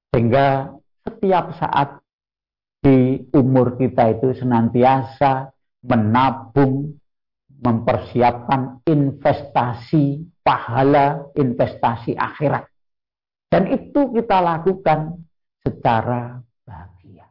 [0.10, 0.74] Sehingga
[1.06, 2.02] setiap saat
[2.84, 5.54] di umur kita itu senantiasa
[5.86, 6.98] menabung
[7.64, 12.68] mempersiapkan investasi pahala investasi akhirat.
[13.48, 15.24] Dan itu kita lakukan
[15.64, 17.30] secara bahagia.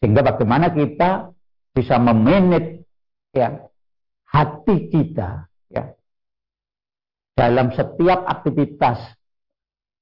[0.00, 1.28] Sehingga bagaimana kita
[1.74, 2.86] bisa memanage
[3.34, 3.58] ya
[4.30, 5.50] hati kita
[7.34, 8.98] dalam setiap aktivitas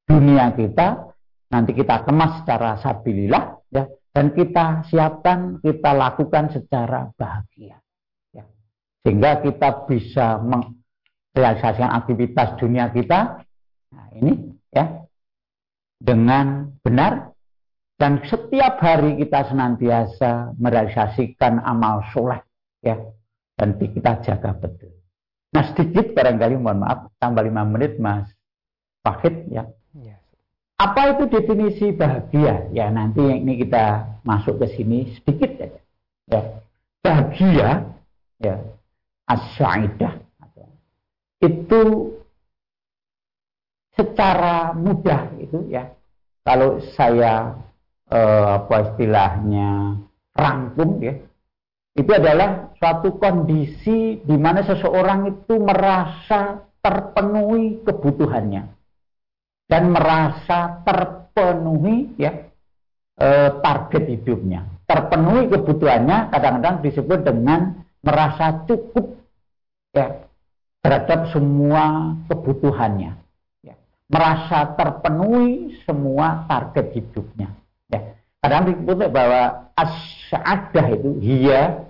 [0.04, 1.12] dunia kita
[1.48, 7.80] nanti kita kemas secara sabilillah ya dan kita siapkan kita lakukan secara bahagia
[8.36, 8.44] ya.
[9.04, 13.40] sehingga kita bisa merealisasikan aktivitas dunia kita
[13.92, 15.08] nah ini ya
[15.96, 17.32] dengan benar
[17.96, 22.40] dan setiap hari kita senantiasa merealisasikan amal soleh
[22.84, 23.00] ya
[23.56, 24.91] dan kita jaga betul
[25.52, 28.28] Nah sedikit barangkali mohon maaf tambah lima menit Mas
[29.04, 29.68] Fahid ya.
[29.92, 30.20] Yes.
[30.80, 32.72] Apa itu definisi bahagia?
[32.72, 35.80] Ya nanti ini kita masuk ke sini sedikit saja.
[36.32, 36.42] Ya.
[37.02, 37.68] Bahagia
[38.40, 38.56] ya
[39.28, 40.22] asyaidah
[41.42, 41.82] itu
[43.98, 45.90] secara mudah itu ya
[46.46, 47.58] kalau saya
[48.08, 50.00] eh, apa istilahnya
[50.32, 51.18] rangkum ya
[51.92, 58.64] itu adalah suatu kondisi di mana seseorang itu merasa terpenuhi kebutuhannya.
[59.68, 62.48] Dan merasa terpenuhi ya
[63.20, 64.64] eh, target hidupnya.
[64.88, 69.16] Terpenuhi kebutuhannya kadang-kadang disebut dengan merasa cukup
[69.92, 70.24] ya
[70.80, 73.20] terhadap semua kebutuhannya.
[73.62, 73.76] Ya.
[74.08, 77.52] merasa terpenuhi semua target hidupnya.
[77.52, 77.61] ya
[78.42, 81.86] kadang disebut bahwa as-sa'adah itu hiya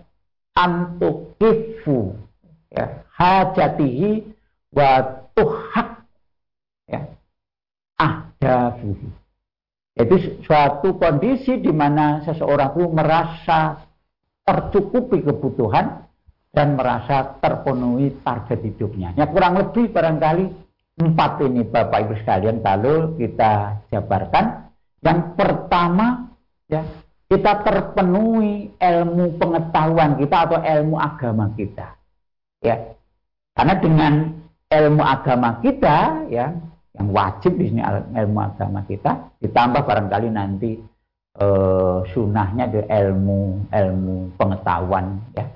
[0.53, 2.13] antukifu
[2.69, 4.29] ya hajatihi
[4.77, 4.91] wa
[5.33, 6.05] tuhak
[6.85, 7.09] ya
[7.97, 9.09] ahdafuhu
[9.93, 13.85] itu suatu kondisi di mana seseorang itu merasa
[14.41, 16.09] tercukupi kebutuhan
[16.53, 19.13] dan merasa terpenuhi target hidupnya.
[19.17, 20.45] Ya kurang lebih barangkali
[21.01, 24.73] empat ini Bapak Ibu sekalian kalau kita jabarkan.
[25.03, 26.32] Yang pertama
[26.73, 26.83] ya.
[27.29, 31.97] Kita terpenuhi ilmu pengetahuan kita atau ilmu agama kita.
[32.61, 32.97] Ya.
[33.53, 34.13] Karena dengan
[34.69, 36.53] ilmu agama kita ya
[36.93, 37.81] yang wajib di sini
[38.17, 40.77] ilmu agama kita ditambah barangkali nanti
[41.41, 45.49] eh, sunnahnya di ilmu ilmu pengetahuan ya.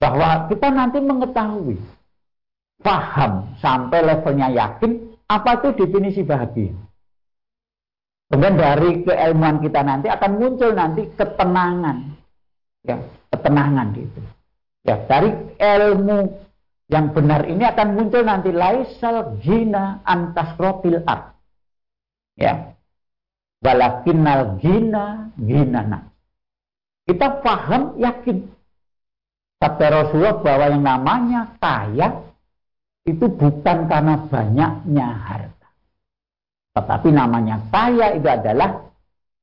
[0.00, 1.76] Bahwa kita nanti mengetahui
[2.82, 4.98] paham sampai levelnya yakin
[5.28, 6.74] apa itu definisi bahagia
[8.32, 12.16] Kemudian dari keilmuan kita nanti akan muncul nanti ketenangan.
[12.80, 12.96] Ya,
[13.28, 14.20] ketenangan gitu.
[14.88, 16.32] Ya, dari ilmu
[16.88, 21.36] yang benar ini akan muncul nanti laisal gina antas rotil art.
[22.40, 22.72] Ya.
[23.60, 26.08] Walakinal gina ginana.
[27.04, 28.48] Kita paham, yakin.
[29.60, 32.32] Sabda Rasulullah bahwa yang namanya kaya
[33.04, 35.61] itu bukan karena banyaknya harta.
[36.72, 38.88] Tetapi namanya kaya itu adalah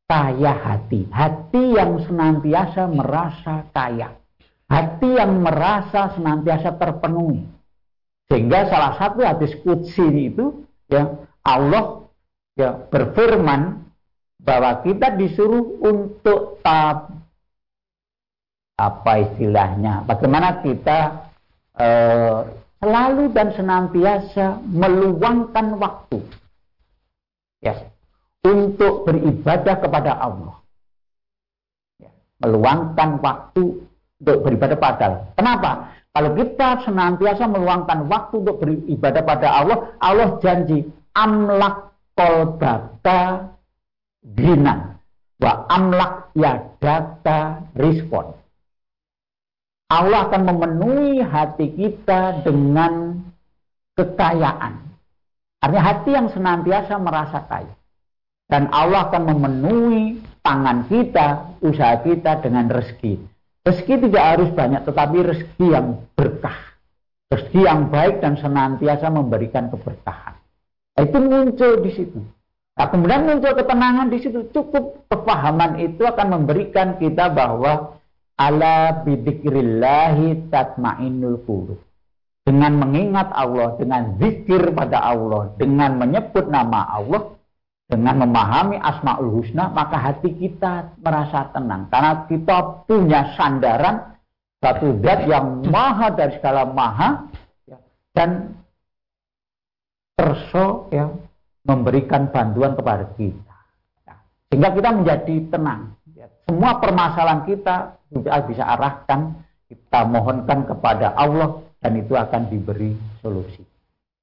[0.09, 1.05] kaya hati.
[1.13, 4.17] Hati yang senantiasa merasa kaya.
[4.65, 7.45] Hati yang merasa senantiasa terpenuhi.
[8.29, 12.05] Sehingga salah satu hadis kudsi itu ya Allah
[12.53, 13.89] ya berfirman
[14.41, 17.09] bahwa kita disuruh untuk tab,
[18.79, 21.27] apa istilahnya bagaimana kita
[21.75, 22.39] eh,
[22.79, 26.23] selalu dan senantiasa meluangkan waktu
[27.59, 27.75] ya
[28.43, 30.55] untuk beribadah kepada Allah.
[31.99, 32.11] Ya,
[32.43, 33.83] meluangkan waktu
[34.19, 35.23] untuk beribadah pada Allah.
[35.35, 35.71] Kenapa?
[36.09, 43.53] Kalau kita senantiasa meluangkan waktu untuk beribadah pada Allah, Allah janji amlak kolbaka
[44.23, 44.99] gina
[45.39, 48.35] wa amlak yadaka respon.
[49.89, 53.25] Allah akan memenuhi hati kita dengan
[53.97, 54.88] kekayaan.
[55.59, 57.75] Artinya hati yang senantiasa merasa kaya.
[58.49, 63.21] Dan Allah akan memenuhi tangan kita, usaha kita dengan rezeki.
[63.67, 66.57] Rezeki tidak harus banyak, tetapi rezeki yang berkah.
[67.29, 70.33] Rezeki yang baik dan senantiasa memberikan keberkahan.
[70.97, 72.19] Nah, itu muncul di situ.
[72.73, 74.49] Nah, kemudian muncul ketenangan di situ.
[74.49, 77.99] Cukup kepahaman itu akan memberikan kita bahwa
[78.39, 81.88] ala bidikrillahi tatmainul qulub.
[82.49, 87.37] Dengan mengingat Allah, dengan zikir pada Allah, dengan menyebut nama Allah,
[87.85, 91.85] dengan memahami Asmaul Husna, maka hati kita merasa tenang.
[91.93, 94.17] Karena kita punya sandaran
[94.65, 97.29] satu zat yang maha dari segala maha
[97.69, 97.77] ya,
[98.17, 98.57] dan
[100.17, 101.05] terso ya,
[101.69, 103.57] memberikan bantuan kepada kita.
[104.09, 104.17] Ya,
[104.49, 105.93] sehingga kita menjadi tenang.
[106.17, 109.37] Ya, semua permasalahan kita bisa, bisa arahkan,
[109.69, 113.63] kita mohonkan kepada Allah dan itu akan diberi solusi.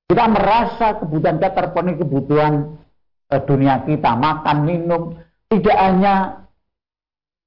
[0.06, 2.76] Kita merasa kebutuhan kita terpenuhi kebutuhan
[3.26, 5.18] Eh, dunia kita, makan, minum,
[5.50, 6.46] tidak hanya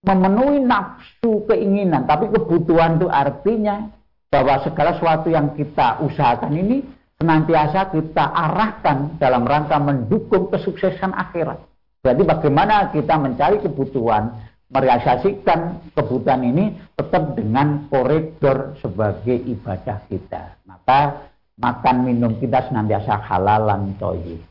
[0.04, 3.88] memenuhi nafsu keinginan, tapi kebutuhan itu artinya
[4.28, 6.84] bahwa segala sesuatu yang kita usahakan ini
[7.16, 11.64] senantiasa kita arahkan dalam rangka mendukung kesuksesan akhirat.
[12.04, 20.62] Berarti bagaimana kita mencari kebutuhan, merealisasikan kebutuhan ini tetap dengan koridor sebagai ibadah kita.
[20.70, 24.50] Maka makan minum kita senantiasa halalan toyib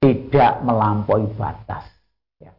[0.00, 1.84] tidak melampaui batas.
[2.38, 2.52] Ya.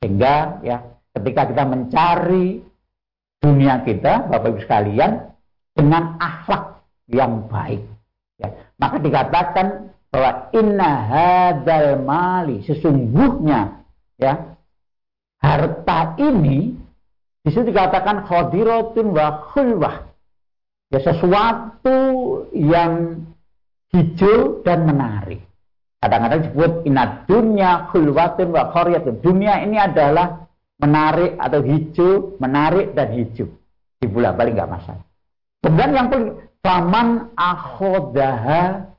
[0.00, 0.78] Sehingga ya
[1.16, 2.62] ketika kita mencari
[3.42, 5.12] dunia kita, Bapak Ibu sekalian,
[5.74, 7.82] dengan akhlak yang baik,
[8.38, 9.66] ya, maka dikatakan
[10.10, 13.84] bahwa inna hadal mali sesungguhnya
[14.16, 14.57] ya
[15.38, 16.74] harta ini
[17.42, 20.10] di situ dikatakan khadiratun wa khulwah
[20.90, 21.98] ya sesuatu
[22.52, 23.22] yang
[23.94, 25.48] hijau dan menarik
[25.98, 29.18] Kadang-kadang disebut inat dunia khulwatun wa khoryatun.
[29.18, 30.46] Dunia ini adalah
[30.78, 33.50] menarik atau hijau, menarik dan hijau.
[33.98, 35.02] Di bulan balik nggak masalah.
[35.58, 38.94] Kemudian yang paling paman akhodaha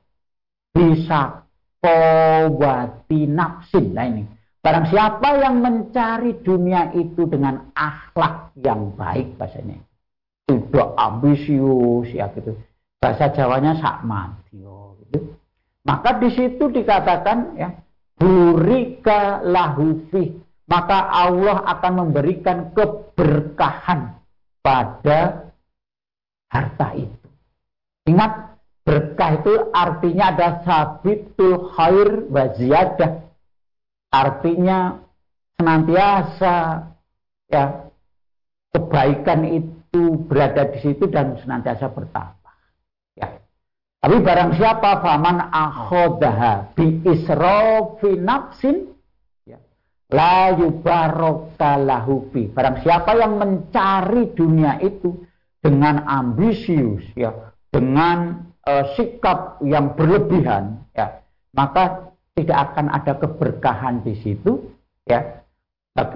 [0.76, 1.48] bisa
[1.80, 3.96] kowati nafsin.
[3.96, 4.24] Nah ini.
[4.60, 9.80] Barang siapa yang mencari dunia itu dengan akhlak yang baik bahasanya.
[10.50, 12.58] Tidak ambisius ya gitu.
[13.00, 14.60] Bahasa Jawanya sak mati.
[14.66, 15.40] Oh, gitu
[15.90, 17.74] maka di situ dikatakan ya,
[18.20, 20.38] burika lahufi.
[20.70, 24.22] Maka Allah akan memberikan keberkahan
[24.62, 25.50] pada
[26.54, 27.28] harta itu.
[28.06, 28.54] Ingat,
[28.86, 33.29] berkah itu artinya ada sabitul khair wa ziyadah.
[34.10, 34.98] Artinya
[35.58, 36.56] senantiasa
[37.50, 37.90] ya
[38.74, 42.40] kebaikan itu berada di situ dan senantiasa bertambah.
[44.00, 48.96] Tapi barang siapa faman akhodaha bi israfi nafsin
[49.44, 49.60] ya,
[50.08, 52.48] la yubarakalahu bi.
[52.48, 55.20] Barang siapa yang mencari dunia itu
[55.60, 61.20] dengan ambisius ya, dengan uh, sikap yang berlebihan ya,
[61.52, 62.09] maka
[62.40, 64.72] tidak akan ada keberkahan di situ
[65.04, 65.44] ya.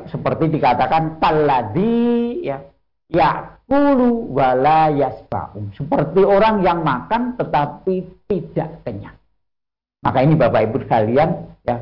[0.08, 2.64] Seperti dikatakan taladi ya
[3.12, 5.76] ya kulu wala yasba'un.
[5.76, 9.18] Seperti orang yang makan tetapi tidak kenyang.
[10.04, 11.30] Maka ini Bapak Ibu sekalian
[11.64, 11.78] ya.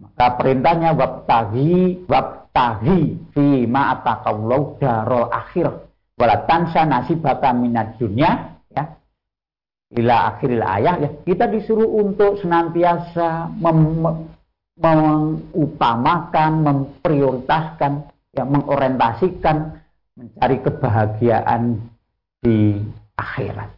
[0.00, 2.98] Maka perintahnya wabtahi wabtahi
[3.36, 5.68] fi ma ataqallahu darul akhir
[6.16, 8.59] wala tansa nasibaka minad dunya ya.
[9.90, 14.06] Ila akhiril ayat ya kita disuruh untuk senantiasa mem
[14.80, 17.92] mengutamakan, memprioritaskan,
[18.32, 19.76] ya, mengorientasikan
[20.16, 21.62] mencari kebahagiaan
[22.40, 22.80] di
[23.12, 23.70] akhirat.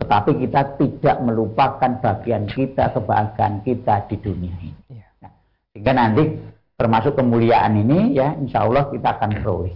[0.00, 4.82] Tetapi kita tidak melupakan bagian kita, kebahagiaan kita di dunia ini.
[4.88, 5.04] Ya.
[5.20, 5.32] Nah,
[5.74, 6.24] sehingga nanti
[6.78, 9.74] termasuk kemuliaan ini ya insya Allah kita akan peroleh.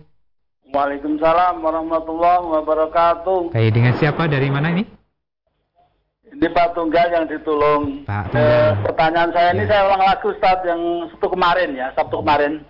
[0.76, 3.56] Waalaikumsalam warahmatullahi wabarakatuh.
[3.56, 4.28] Baik, dengan siapa?
[4.28, 4.99] Dari mana ini?
[6.40, 8.08] Ini Pak Tunggal yang ditolong.
[8.08, 8.32] Pak.
[8.32, 9.56] Eh, pertanyaan saya ya.
[9.60, 10.82] ini saya ulang lagi Ustadz yang
[11.12, 12.64] Sabtu kemarin ya, Sabtu kemarin.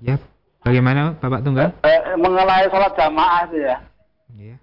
[0.00, 0.16] Ya,
[0.64, 1.68] bagaimana Bapak Tunggal?
[1.84, 3.76] Eh, mengenai sholat jamaah itu ya.
[4.40, 4.56] Iya.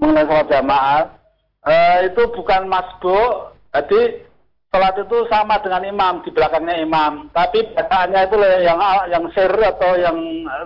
[0.00, 1.20] Mengenai sholat jamaah
[1.68, 4.24] uh, itu bukan masbuk, jadi
[4.72, 7.28] sholat itu sama dengan imam di belakangnya imam.
[7.36, 8.80] Tapi bacaannya itu yang
[9.12, 10.16] yang sir atau yang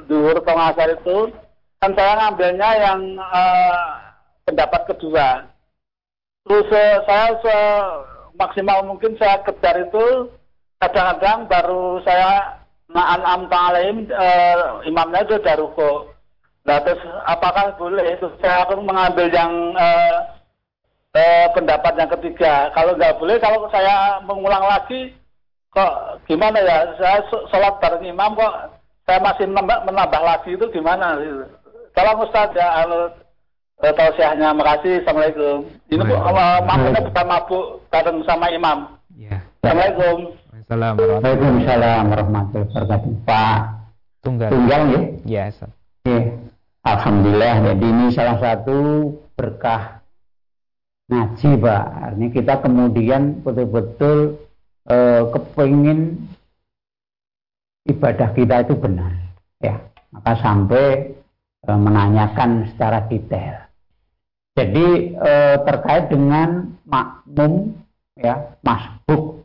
[0.06, 1.34] duhur atau ngasar itu
[1.82, 4.14] kan saya ngambilnya yang uh,
[4.46, 5.53] pendapat kedua.
[6.44, 6.68] Terus
[7.08, 7.56] saya se
[8.36, 10.28] maksimal mungkin saya kejar itu
[10.76, 12.60] kadang-kadang baru saya
[12.92, 16.12] na'an am ta'alim uh, imamnya itu ruko.
[16.68, 20.20] Nah terus apakah boleh itu saya akan mengambil yang uh,
[21.16, 22.68] eh, pendapat yang ketiga.
[22.76, 25.16] Kalau nggak boleh, kalau saya mengulang lagi,
[25.72, 26.92] kok gimana ya?
[27.00, 27.18] Saya
[27.48, 28.54] sholat bareng imam kok
[29.08, 31.16] saya masih menambah, menambah lagi itu gimana?
[31.94, 33.08] Tolong Ustaz ya, eh,
[33.80, 34.54] tausiahnya.
[34.54, 35.02] Makasih.
[35.02, 35.56] Assalamualaikum.
[35.90, 36.14] Ini bu,
[36.68, 38.78] makanya bukan mabuk bareng sama imam.
[39.18, 39.42] Ya.
[39.62, 40.18] Assalamualaikum.
[40.64, 43.12] Assalamualaikum warahmatullahi wabarakatuh.
[43.28, 43.58] Pak
[44.24, 44.48] Tunggal.
[44.48, 45.02] Tunggal ya?
[45.28, 45.60] Yes.
[46.08, 46.32] Ya.
[46.84, 47.54] Alhamdulillah.
[47.72, 50.04] Jadi ini salah satu berkah
[51.04, 54.40] ngaji pak artinya kita kemudian betul-betul
[54.88, 54.96] e,
[55.36, 56.16] kepingin
[57.84, 59.12] ibadah kita itu benar
[59.60, 61.12] ya maka sampai
[61.60, 63.63] e, menanyakan secara detail
[64.54, 64.88] jadi
[65.18, 65.32] e,
[65.66, 67.74] terkait dengan makmum
[68.14, 69.42] ya masbuk.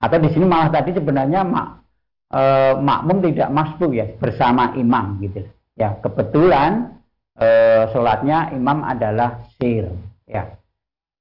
[0.00, 1.84] Atau di sini malah tadi sebenarnya mak,
[2.32, 2.40] e,
[2.80, 5.44] makmum tidak masbuk ya bersama imam gitu.
[5.76, 6.96] Ya kebetulan
[7.36, 7.48] e,
[7.92, 9.92] sholatnya imam adalah sir
[10.24, 10.56] ya.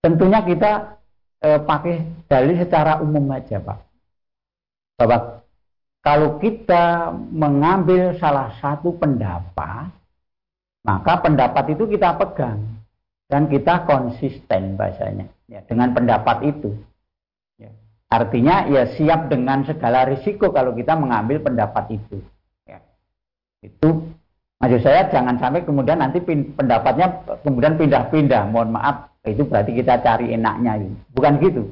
[0.05, 1.01] Tentunya kita
[1.41, 3.79] eh, pakai dalil secara umum aja Pak.
[5.01, 5.41] Bahwa
[6.05, 9.89] kalau kita mengambil salah satu pendapat,
[10.85, 12.74] maka pendapat itu kita pegang
[13.31, 16.77] dan kita konsisten bahasanya ya, dengan pendapat itu.
[17.57, 17.73] Ya.
[18.09, 22.21] Artinya ya siap dengan segala risiko kalau kita mengambil pendapat itu.
[22.69, 22.81] Ya.
[23.65, 24.13] Itu
[24.61, 26.21] maksud saya jangan sampai kemudian nanti
[26.53, 28.49] pendapatnya kemudian pindah-pindah.
[28.53, 31.63] Mohon maaf itu berarti kita cari enaknya bukan gitu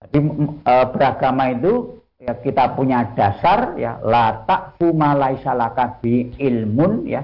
[0.00, 0.18] jadi
[0.64, 5.14] e, beragama itu ya kita punya dasar ya la taqfu ma
[5.44, 7.22] salaka bi ilmun ya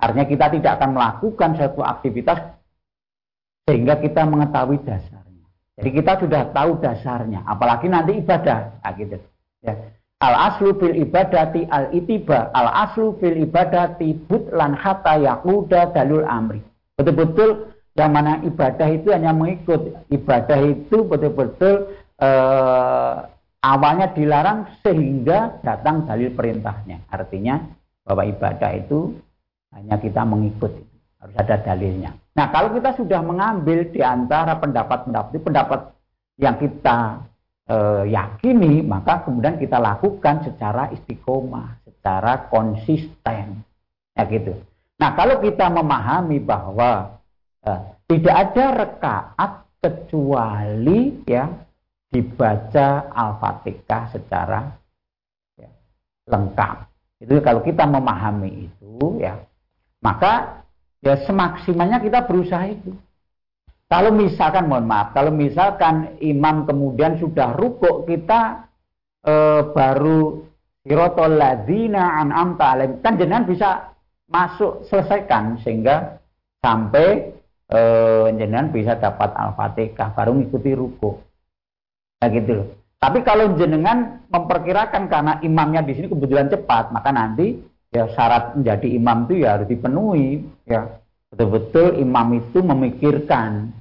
[0.00, 2.38] artinya kita tidak akan melakukan suatu aktivitas
[3.68, 5.46] sehingga kita mengetahui dasarnya.
[5.78, 8.80] Jadi kita sudah tahu dasarnya apalagi nanti ibadah.
[8.80, 9.16] Nah, gitu.
[9.60, 9.76] Ya.
[10.20, 16.60] Al aslu fil ibadati al itiba al aslu fil ibadati butlan hatta yaquda dalul amri.
[17.00, 19.96] Betul-betul yang mana ibadah itu hanya mengikut.
[20.12, 23.14] Ibadah itu betul-betul eh,
[23.64, 27.08] awalnya dilarang sehingga datang dalil perintahnya.
[27.08, 27.60] Artinya
[28.04, 29.16] bahwa ibadah itu
[29.74, 30.72] hanya kita mengikut
[31.20, 35.80] harus ada dalilnya nah kalau kita sudah mengambil di antara pendapat-pendapat pendapat
[36.40, 37.20] yang kita
[37.70, 37.76] e,
[38.10, 43.62] yakini, maka kemudian kita lakukan secara istiqomah, secara konsisten.
[44.16, 44.56] Ya gitu.
[44.98, 47.20] Nah, kalau kita memahami bahwa
[47.62, 47.70] e,
[48.10, 51.46] tidak ada rekaat kecuali ya
[52.10, 54.60] dibaca Al-Fatihah secara
[55.56, 55.70] ya,
[56.26, 56.76] lengkap.
[57.20, 59.38] Itu kalau kita memahami itu ya,
[60.00, 60.64] maka
[61.04, 62.92] ya semaksimalnya kita berusaha itu.
[63.90, 68.70] Kalau misalkan, mohon maaf, kalau misalkan imam kemudian sudah rukuk, kita
[69.26, 69.34] e,
[69.74, 70.46] baru
[70.86, 73.02] sirotol ladina an'amta alaihim.
[73.02, 73.90] Kan jenengan bisa
[74.30, 76.22] masuk, selesaikan, sehingga
[76.62, 77.34] sampai
[77.66, 77.80] e,
[78.38, 81.26] jenengan bisa dapat al-fatihah, baru mengikuti rukuk.
[82.22, 82.68] Nah gitu loh.
[83.02, 87.58] Tapi kalau jenengan memperkirakan karena imamnya di sini kebetulan cepat, maka nanti
[87.90, 90.46] ya syarat menjadi imam itu ya harus dipenuhi.
[90.66, 90.98] Ya.
[91.30, 93.74] Betul-betul imam itu memikirkan.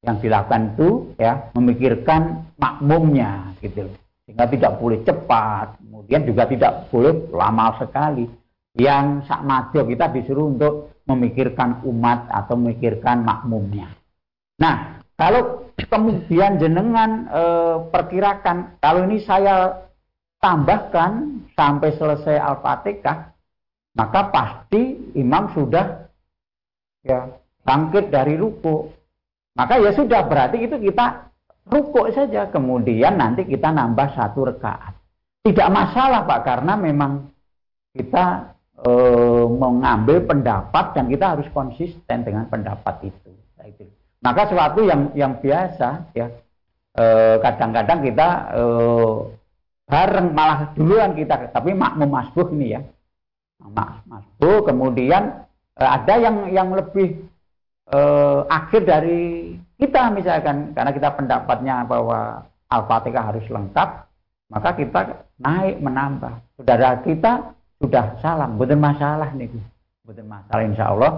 [0.00, 3.84] Yang dilakukan itu ya memikirkan makmumnya gitu.
[4.24, 8.26] Sehingga tidak boleh cepat kemudian juga tidak boleh lama sekali.
[8.74, 13.94] Yang sak kita disuruh untuk memikirkan umat atau memikirkan makmumnya.
[14.58, 17.42] Nah kalau kemudian jenengan e,
[17.94, 19.86] perkirakan kalau ini saya
[20.42, 23.29] tambahkan sampai selesai al-fatihah
[23.96, 26.06] maka pasti imam sudah
[27.02, 27.26] ya
[27.66, 29.00] bangkit dari ruku
[29.58, 31.30] maka ya sudah berarti itu kita
[31.68, 34.94] rukuk saja kemudian nanti kita nambah satu rekaat.
[35.40, 37.32] Tidak masalah Pak karena memang
[37.96, 38.90] kita e,
[39.48, 43.30] mengambil pendapat dan kita harus konsisten dengan pendapat itu.
[44.20, 46.28] Maka sesuatu yang yang biasa ya
[46.92, 48.62] eh, kadang-kadang kita e,
[49.88, 52.80] bareng malah duluan kita tapi makmum masbuh ini ya.
[54.08, 55.44] Masbuh kemudian
[55.76, 57.30] e, ada yang yang lebih
[57.90, 63.88] eh, akhir dari kita misalkan karena kita pendapatnya bahwa Al-Fatihah harus lengkap,
[64.52, 66.38] maka kita naik menambah.
[66.54, 67.50] Saudara kita
[67.82, 69.50] sudah salam, bukan masalah nih,
[70.06, 71.12] bukan masalah insya Allah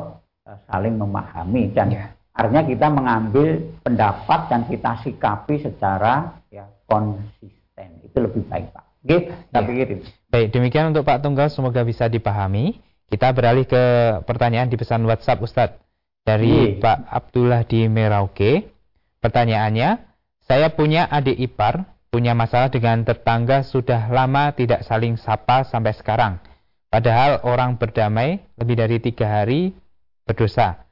[0.48, 2.08] eh, saling memahami dan ya.
[2.32, 3.48] artinya kita mengambil
[3.84, 8.91] pendapat dan kita sikapi secara ya konsisten itu lebih baik Pak.
[9.02, 9.60] Oke, ya.
[9.66, 12.78] pikir Baik, demikian untuk Pak Tunggal semoga bisa dipahami.
[13.10, 13.82] Kita beralih ke
[14.24, 15.78] pertanyaan di pesan WhatsApp Ustadz
[16.22, 18.72] dari Pak Abdullah di Merauke.
[19.20, 20.00] Pertanyaannya,
[20.46, 26.38] saya punya adik ipar, punya masalah dengan tetangga sudah lama tidak saling sapa sampai sekarang.
[26.88, 29.74] Padahal orang berdamai lebih dari tiga hari
[30.24, 30.88] berdosa.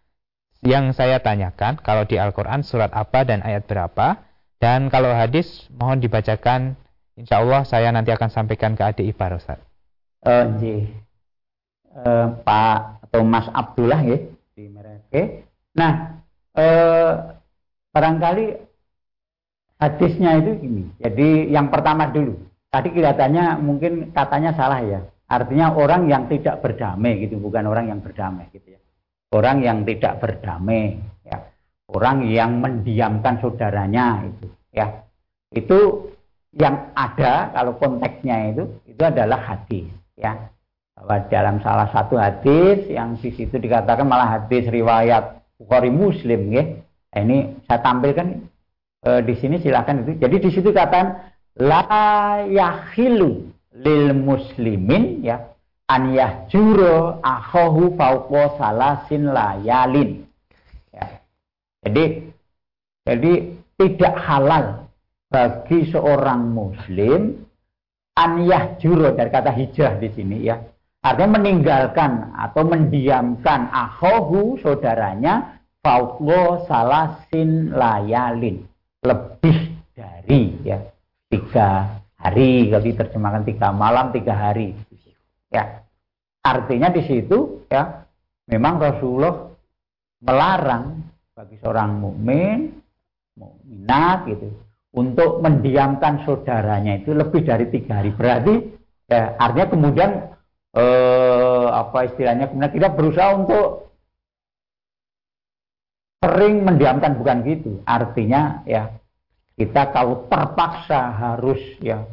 [0.61, 4.21] Yang saya tanyakan, kalau di Al-Quran surat apa dan ayat berapa?
[4.61, 6.77] Dan kalau hadis, mohon dibacakan.
[7.21, 9.61] Insya Allah saya nanti akan sampaikan ke adik ipar, Ustaz.
[10.25, 10.49] Uh,
[11.93, 14.19] uh, Pak atau Mas Abdullah ya
[14.57, 15.45] di Merauke.
[15.77, 16.23] Nah,
[16.55, 17.13] eh,
[17.91, 18.47] barangkali
[19.83, 20.83] hadisnya itu gini.
[21.03, 22.39] Jadi yang pertama dulu.
[22.71, 25.01] Tadi kelihatannya mungkin katanya salah ya.
[25.27, 28.81] Artinya orang yang tidak berdamai gitu, bukan orang yang berdamai gitu ya.
[29.35, 31.39] Orang yang tidak berdamai ya.
[31.91, 35.03] Orang yang mendiamkan saudaranya itu ya.
[35.51, 36.11] Itu
[36.55, 39.87] yang ada kalau konteksnya itu itu adalah hadis
[40.19, 40.51] ya
[41.01, 46.65] bahwa dalam salah satu hadis yang di situ dikatakan malah hadis riwayat Bukhari Muslim ya.
[47.13, 47.39] Nah, ini
[47.69, 48.49] saya tampilkan
[49.05, 50.13] e, di sini silakan itu.
[50.21, 51.21] Jadi di situ katakan
[51.61, 55.41] la yahilu lil muslimin ya
[55.89, 60.25] an yahjuro akhahu fauqa salasin layalin.
[60.93, 61.21] Ya.
[61.85, 62.05] Jadi
[63.05, 63.33] jadi
[63.81, 64.80] tidak halal
[65.31, 67.47] bagi seorang muslim
[68.19, 70.59] an yahjuro dari kata hijrah di sini ya.
[71.01, 78.69] Artinya meninggalkan atau mendiamkan ahohu saudaranya fautlo salasin layalin.
[79.01, 80.77] Lebih dari ya
[81.33, 84.77] tiga hari kalau diterjemahkan tiga malam tiga hari.
[85.49, 85.81] Ya.
[86.45, 88.05] Artinya di situ ya
[88.51, 89.49] memang Rasulullah
[90.21, 91.01] melarang
[91.33, 92.77] bagi seorang mukmin
[93.41, 94.53] mukminat gitu
[94.91, 98.11] untuk mendiamkan saudaranya itu lebih dari tiga hari.
[98.11, 98.55] Berarti
[99.07, 100.11] ya artinya kemudian
[100.75, 103.67] eh, apa istilahnya kemudian kita berusaha untuk
[106.21, 107.81] sering mendiamkan bukan gitu.
[107.87, 108.91] Artinya ya
[109.55, 112.05] kita kalau terpaksa harus ya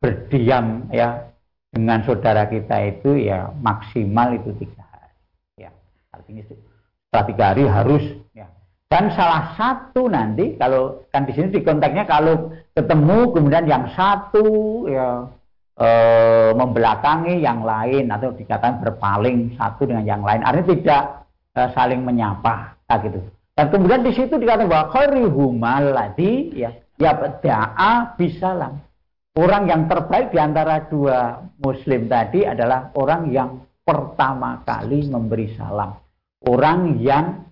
[0.00, 1.32] berdiam ya
[1.74, 5.18] dengan saudara kita itu ya maksimal itu tiga hari.
[5.58, 5.70] Ya
[6.14, 8.46] artinya setelah tiga hari harus ya
[8.92, 14.46] dan salah satu nanti kalau kan di sini di konteksnya kalau ketemu kemudian yang satu
[14.86, 15.26] ya
[15.78, 15.88] e,
[16.54, 20.46] membelakangi yang lain atau dikatakan berpaling satu dengan yang lain.
[20.46, 21.02] Artinya tidak
[21.54, 23.18] e, saling menyapa, nah gitu.
[23.54, 28.78] Dan kemudian di situ dikatakan bahwa khairuhumal ladhi ya ya da'a bisalam.
[29.34, 33.50] Orang yang terbaik di antara dua muslim tadi adalah orang yang
[33.82, 35.98] pertama kali memberi salam.
[36.46, 37.43] Orang yang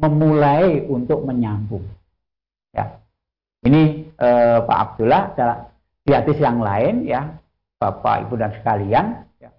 [0.00, 1.84] memulai untuk menyambung.
[2.72, 2.96] Ya.
[3.60, 5.36] Ini eh, Pak Abdullah
[6.00, 7.28] di hadis yang lain ya,
[7.76, 9.52] Bapak Ibu dan sekalian, ya,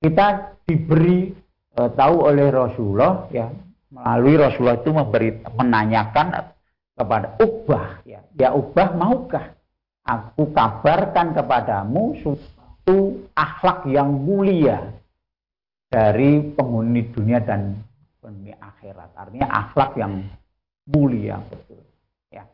[0.00, 1.36] kita diberi
[1.76, 3.52] eh, tahu oleh Rasulullah ya,
[3.92, 6.26] melalui Rasulullah itu memberi menanyakan
[6.96, 9.52] kepada Ubah ya, ya Ubah maukah
[10.08, 14.96] aku kabarkan kepadamu suatu akhlak yang mulia
[15.92, 17.76] dari penghuni dunia dan
[18.20, 18.67] penghuni akhirat.
[19.14, 20.26] Artinya akhlak yang
[20.88, 21.82] mulia betul.
[22.30, 22.44] Ya.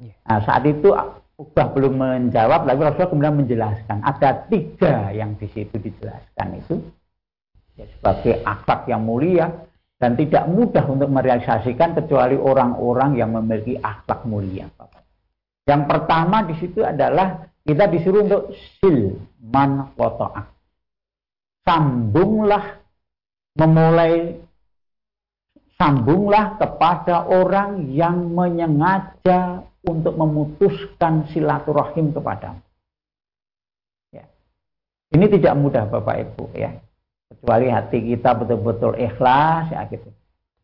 [0.00, 0.14] Iya.
[0.26, 0.88] Nah, saat itu
[1.42, 6.78] Ubah belum menjawab, lalu Rasul kemudian menjelaskan ada tiga yang di situ dijelaskan itu
[7.74, 9.50] ya, sebagai akhlak yang mulia
[9.98, 14.70] dan tidak mudah untuk merealisasikan kecuali orang-orang yang memiliki akhlak mulia.
[15.66, 20.46] Yang pertama di situ adalah kita disuruh untuk sil man kotoak.
[21.66, 22.82] Sambunglah
[23.58, 24.36] memulai
[25.82, 32.62] sambunglah kepada orang yang menyengaja untuk memutuskan silaturahim kepadamu.
[34.14, 34.30] Ya.
[35.10, 36.78] Ini tidak mudah Bapak Ibu ya.
[37.34, 40.06] Kecuali hati kita betul-betul ikhlas ya gitu.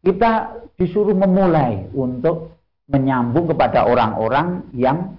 [0.06, 2.54] Kita disuruh memulai untuk
[2.86, 5.18] menyambung kepada orang-orang yang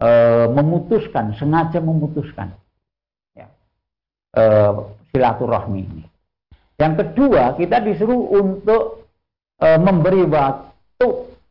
[0.00, 0.08] e,
[0.48, 2.56] memutuskan, sengaja memutuskan
[3.36, 3.52] ya,
[4.32, 4.42] e,
[5.12, 6.04] silaturahmi ini.
[6.74, 9.06] Yang kedua, kita disuruh untuk
[9.62, 11.08] e, memberi waktu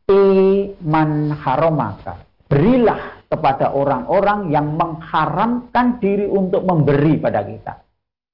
[0.08, 2.20] iman haromaka.
[2.44, 7.80] Berilah kepada orang-orang yang mengharamkan diri untuk memberi pada kita.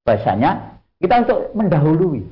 [0.02, 2.22] Bahasanya, kita untuk mendahului,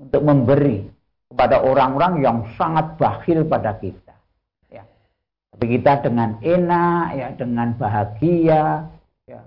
[0.00, 0.86] untuk memberi
[1.28, 4.14] kepada orang-orang yang sangat bakhil pada kita.
[4.70, 4.86] Ya.
[5.52, 8.86] Tapi kita dengan enak, ya, dengan bahagia,
[9.26, 9.40] ya,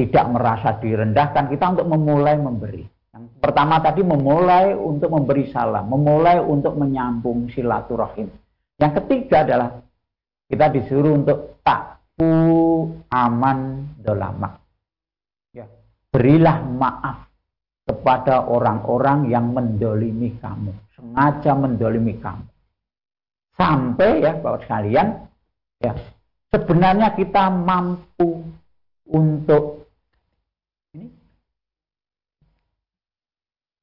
[0.00, 2.97] tidak merasa direndahkan, kita untuk memulai memberi.
[3.38, 8.26] Pertama tadi memulai untuk memberi salam, memulai untuk menyambung silaturahim.
[8.78, 9.68] Yang ketiga adalah
[10.50, 12.34] kita disuruh untuk takfu
[13.10, 13.58] aman
[13.98, 14.58] dolama.
[15.54, 15.70] Ya.
[16.10, 17.30] Berilah maaf
[17.86, 22.42] kepada orang-orang yang mendolimi kamu sengaja mendolimi kamu.
[23.54, 25.06] Sampai ya Bapak sekalian,
[25.78, 25.94] ya
[26.50, 28.42] sebenarnya kita mampu
[29.06, 29.86] untuk
[30.94, 31.10] ini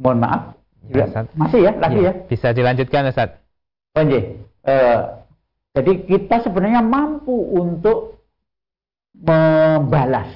[0.02, 0.56] mohon maaf
[0.91, 2.14] ya, masih ya lagi ya, ya.
[2.28, 3.30] bisa dilanjutkan Ustaz
[3.96, 4.22] oh, iya.
[4.68, 5.00] eh,
[5.76, 8.24] jadi kita sebenarnya mampu untuk
[9.16, 10.32] membalas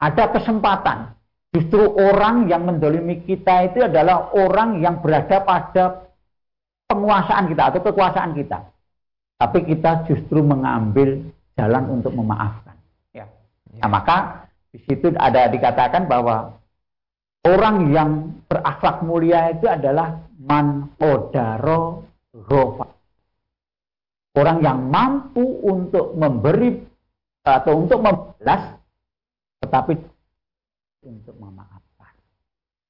[0.00, 1.16] ada kesempatan
[1.56, 6.06] justru orang yang mendolimi kita itu adalah orang yang berada pada
[6.86, 8.58] penguasaan kita atau kekuasaan kita.
[9.36, 12.76] Tapi kita justru mengambil jalan untuk memaafkan.
[13.12, 13.28] Ya.
[13.80, 16.56] Nah, maka di situ ada dikatakan bahwa
[17.46, 18.10] orang yang
[18.50, 22.02] berakhlak mulia itu adalah man odaro
[22.34, 22.90] rofa.
[24.36, 26.76] Orang yang mampu untuk memberi
[27.46, 28.76] atau untuk membalas
[29.64, 29.96] tetapi
[31.06, 32.12] untuk memaafkan.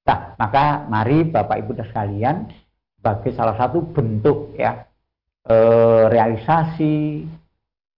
[0.08, 2.36] Nah, maka mari Bapak Ibu dan sekalian
[2.98, 4.82] sebagai salah satu bentuk ya
[5.46, 5.56] e,
[6.10, 7.22] realisasi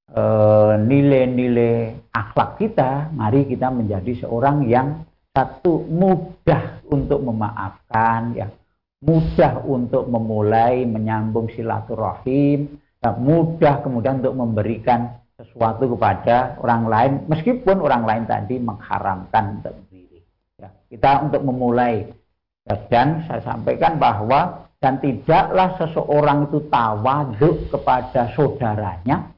[0.09, 5.08] eh, nilai-nilai akhlak kita, mari kita menjadi seorang yang
[5.39, 8.51] satu mudah untuk memaafkan ya,
[9.07, 12.67] mudah untuk memulai menyambung silaturahim,
[12.99, 19.79] ya, mudah kemudian untuk memberikan sesuatu kepada orang lain meskipun orang lain tadi mengharamkan untuk
[19.87, 20.19] diri.
[20.59, 22.11] Ya, kita untuk memulai.
[22.67, 29.31] Ya, dan saya sampaikan bahwa dan tidaklah seseorang itu tawaduk kepada saudaranya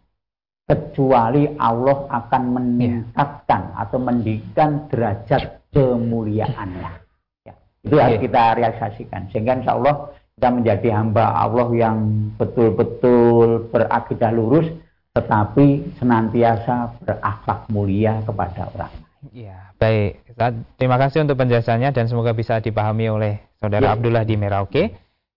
[0.65, 6.93] kecuali Allah akan meningkatkan atau mendikan derajat kemuliaannya.
[7.47, 7.55] Ya,
[7.87, 11.99] itu harus kita realisasikan sehingga insya Allah kita menjadi hamba Allah yang
[12.41, 14.69] betul-betul berakidah lurus
[15.11, 19.09] tetapi senantiasa berakhlak mulia kepada orang lain.
[19.37, 20.25] Ya, baik.
[20.81, 23.95] Terima kasih untuk penjelasannya dan semoga bisa dipahami oleh saudara ya.
[23.99, 24.85] Abdullah di Merauke.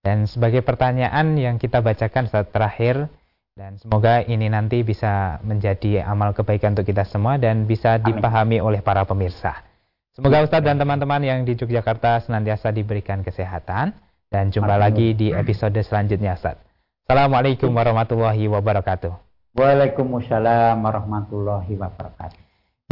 [0.04, 3.08] Dan sebagai pertanyaan yang kita bacakan saat terakhir
[3.56, 8.68] dan semoga ini nanti bisa menjadi amal kebaikan untuk kita semua dan bisa dipahami Amin.
[8.68, 9.64] oleh para pemirsa.
[10.14, 13.98] Semoga Ustadz dan teman-teman yang di Yogyakarta senantiasa diberikan kesehatan
[14.30, 14.84] dan jumpa Amin.
[14.86, 16.62] lagi di episode selanjutnya Ustadz.
[17.10, 19.10] Assalamualaikum warahmatullahi wabarakatuh.
[19.58, 22.38] Waalaikumsalam warahmatullahi wabarakatuh.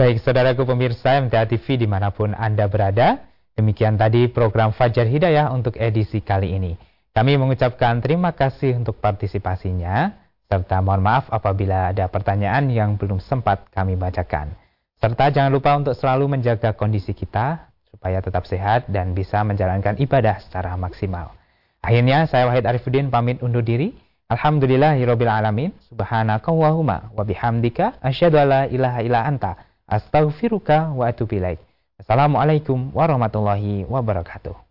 [0.01, 3.22] Baik, saudaraku pemirsa MTA TV di mana pun Anda berada,
[3.53, 6.74] demikian tadi program Fajar Hidayah untuk edisi kali ini.
[7.13, 10.09] Kami mengucapkan terima kasih untuk partisipasinya.
[10.49, 14.57] Serta mohon maaf apabila ada pertanyaan yang belum sempat kami bacakan.
[15.02, 20.38] Serta jangan lupa untuk selalu menjaga kondisi kita supaya tetap sehat dan bisa menjalankan ibadah
[20.45, 21.34] secara maksimal.
[21.82, 23.97] Akhirnya saya Wahid Arifuddin pamit undur diri.
[24.30, 25.74] Alhamdulillahirabbil alamin.
[25.89, 29.58] Subhanakallahumma wa bihamdika asyhadu alla ilaha illa anta
[29.89, 31.58] astaghfiruka wa atubu ilaik.
[31.97, 34.70] Assalamualaikum warahmatullahi wabarakatuh.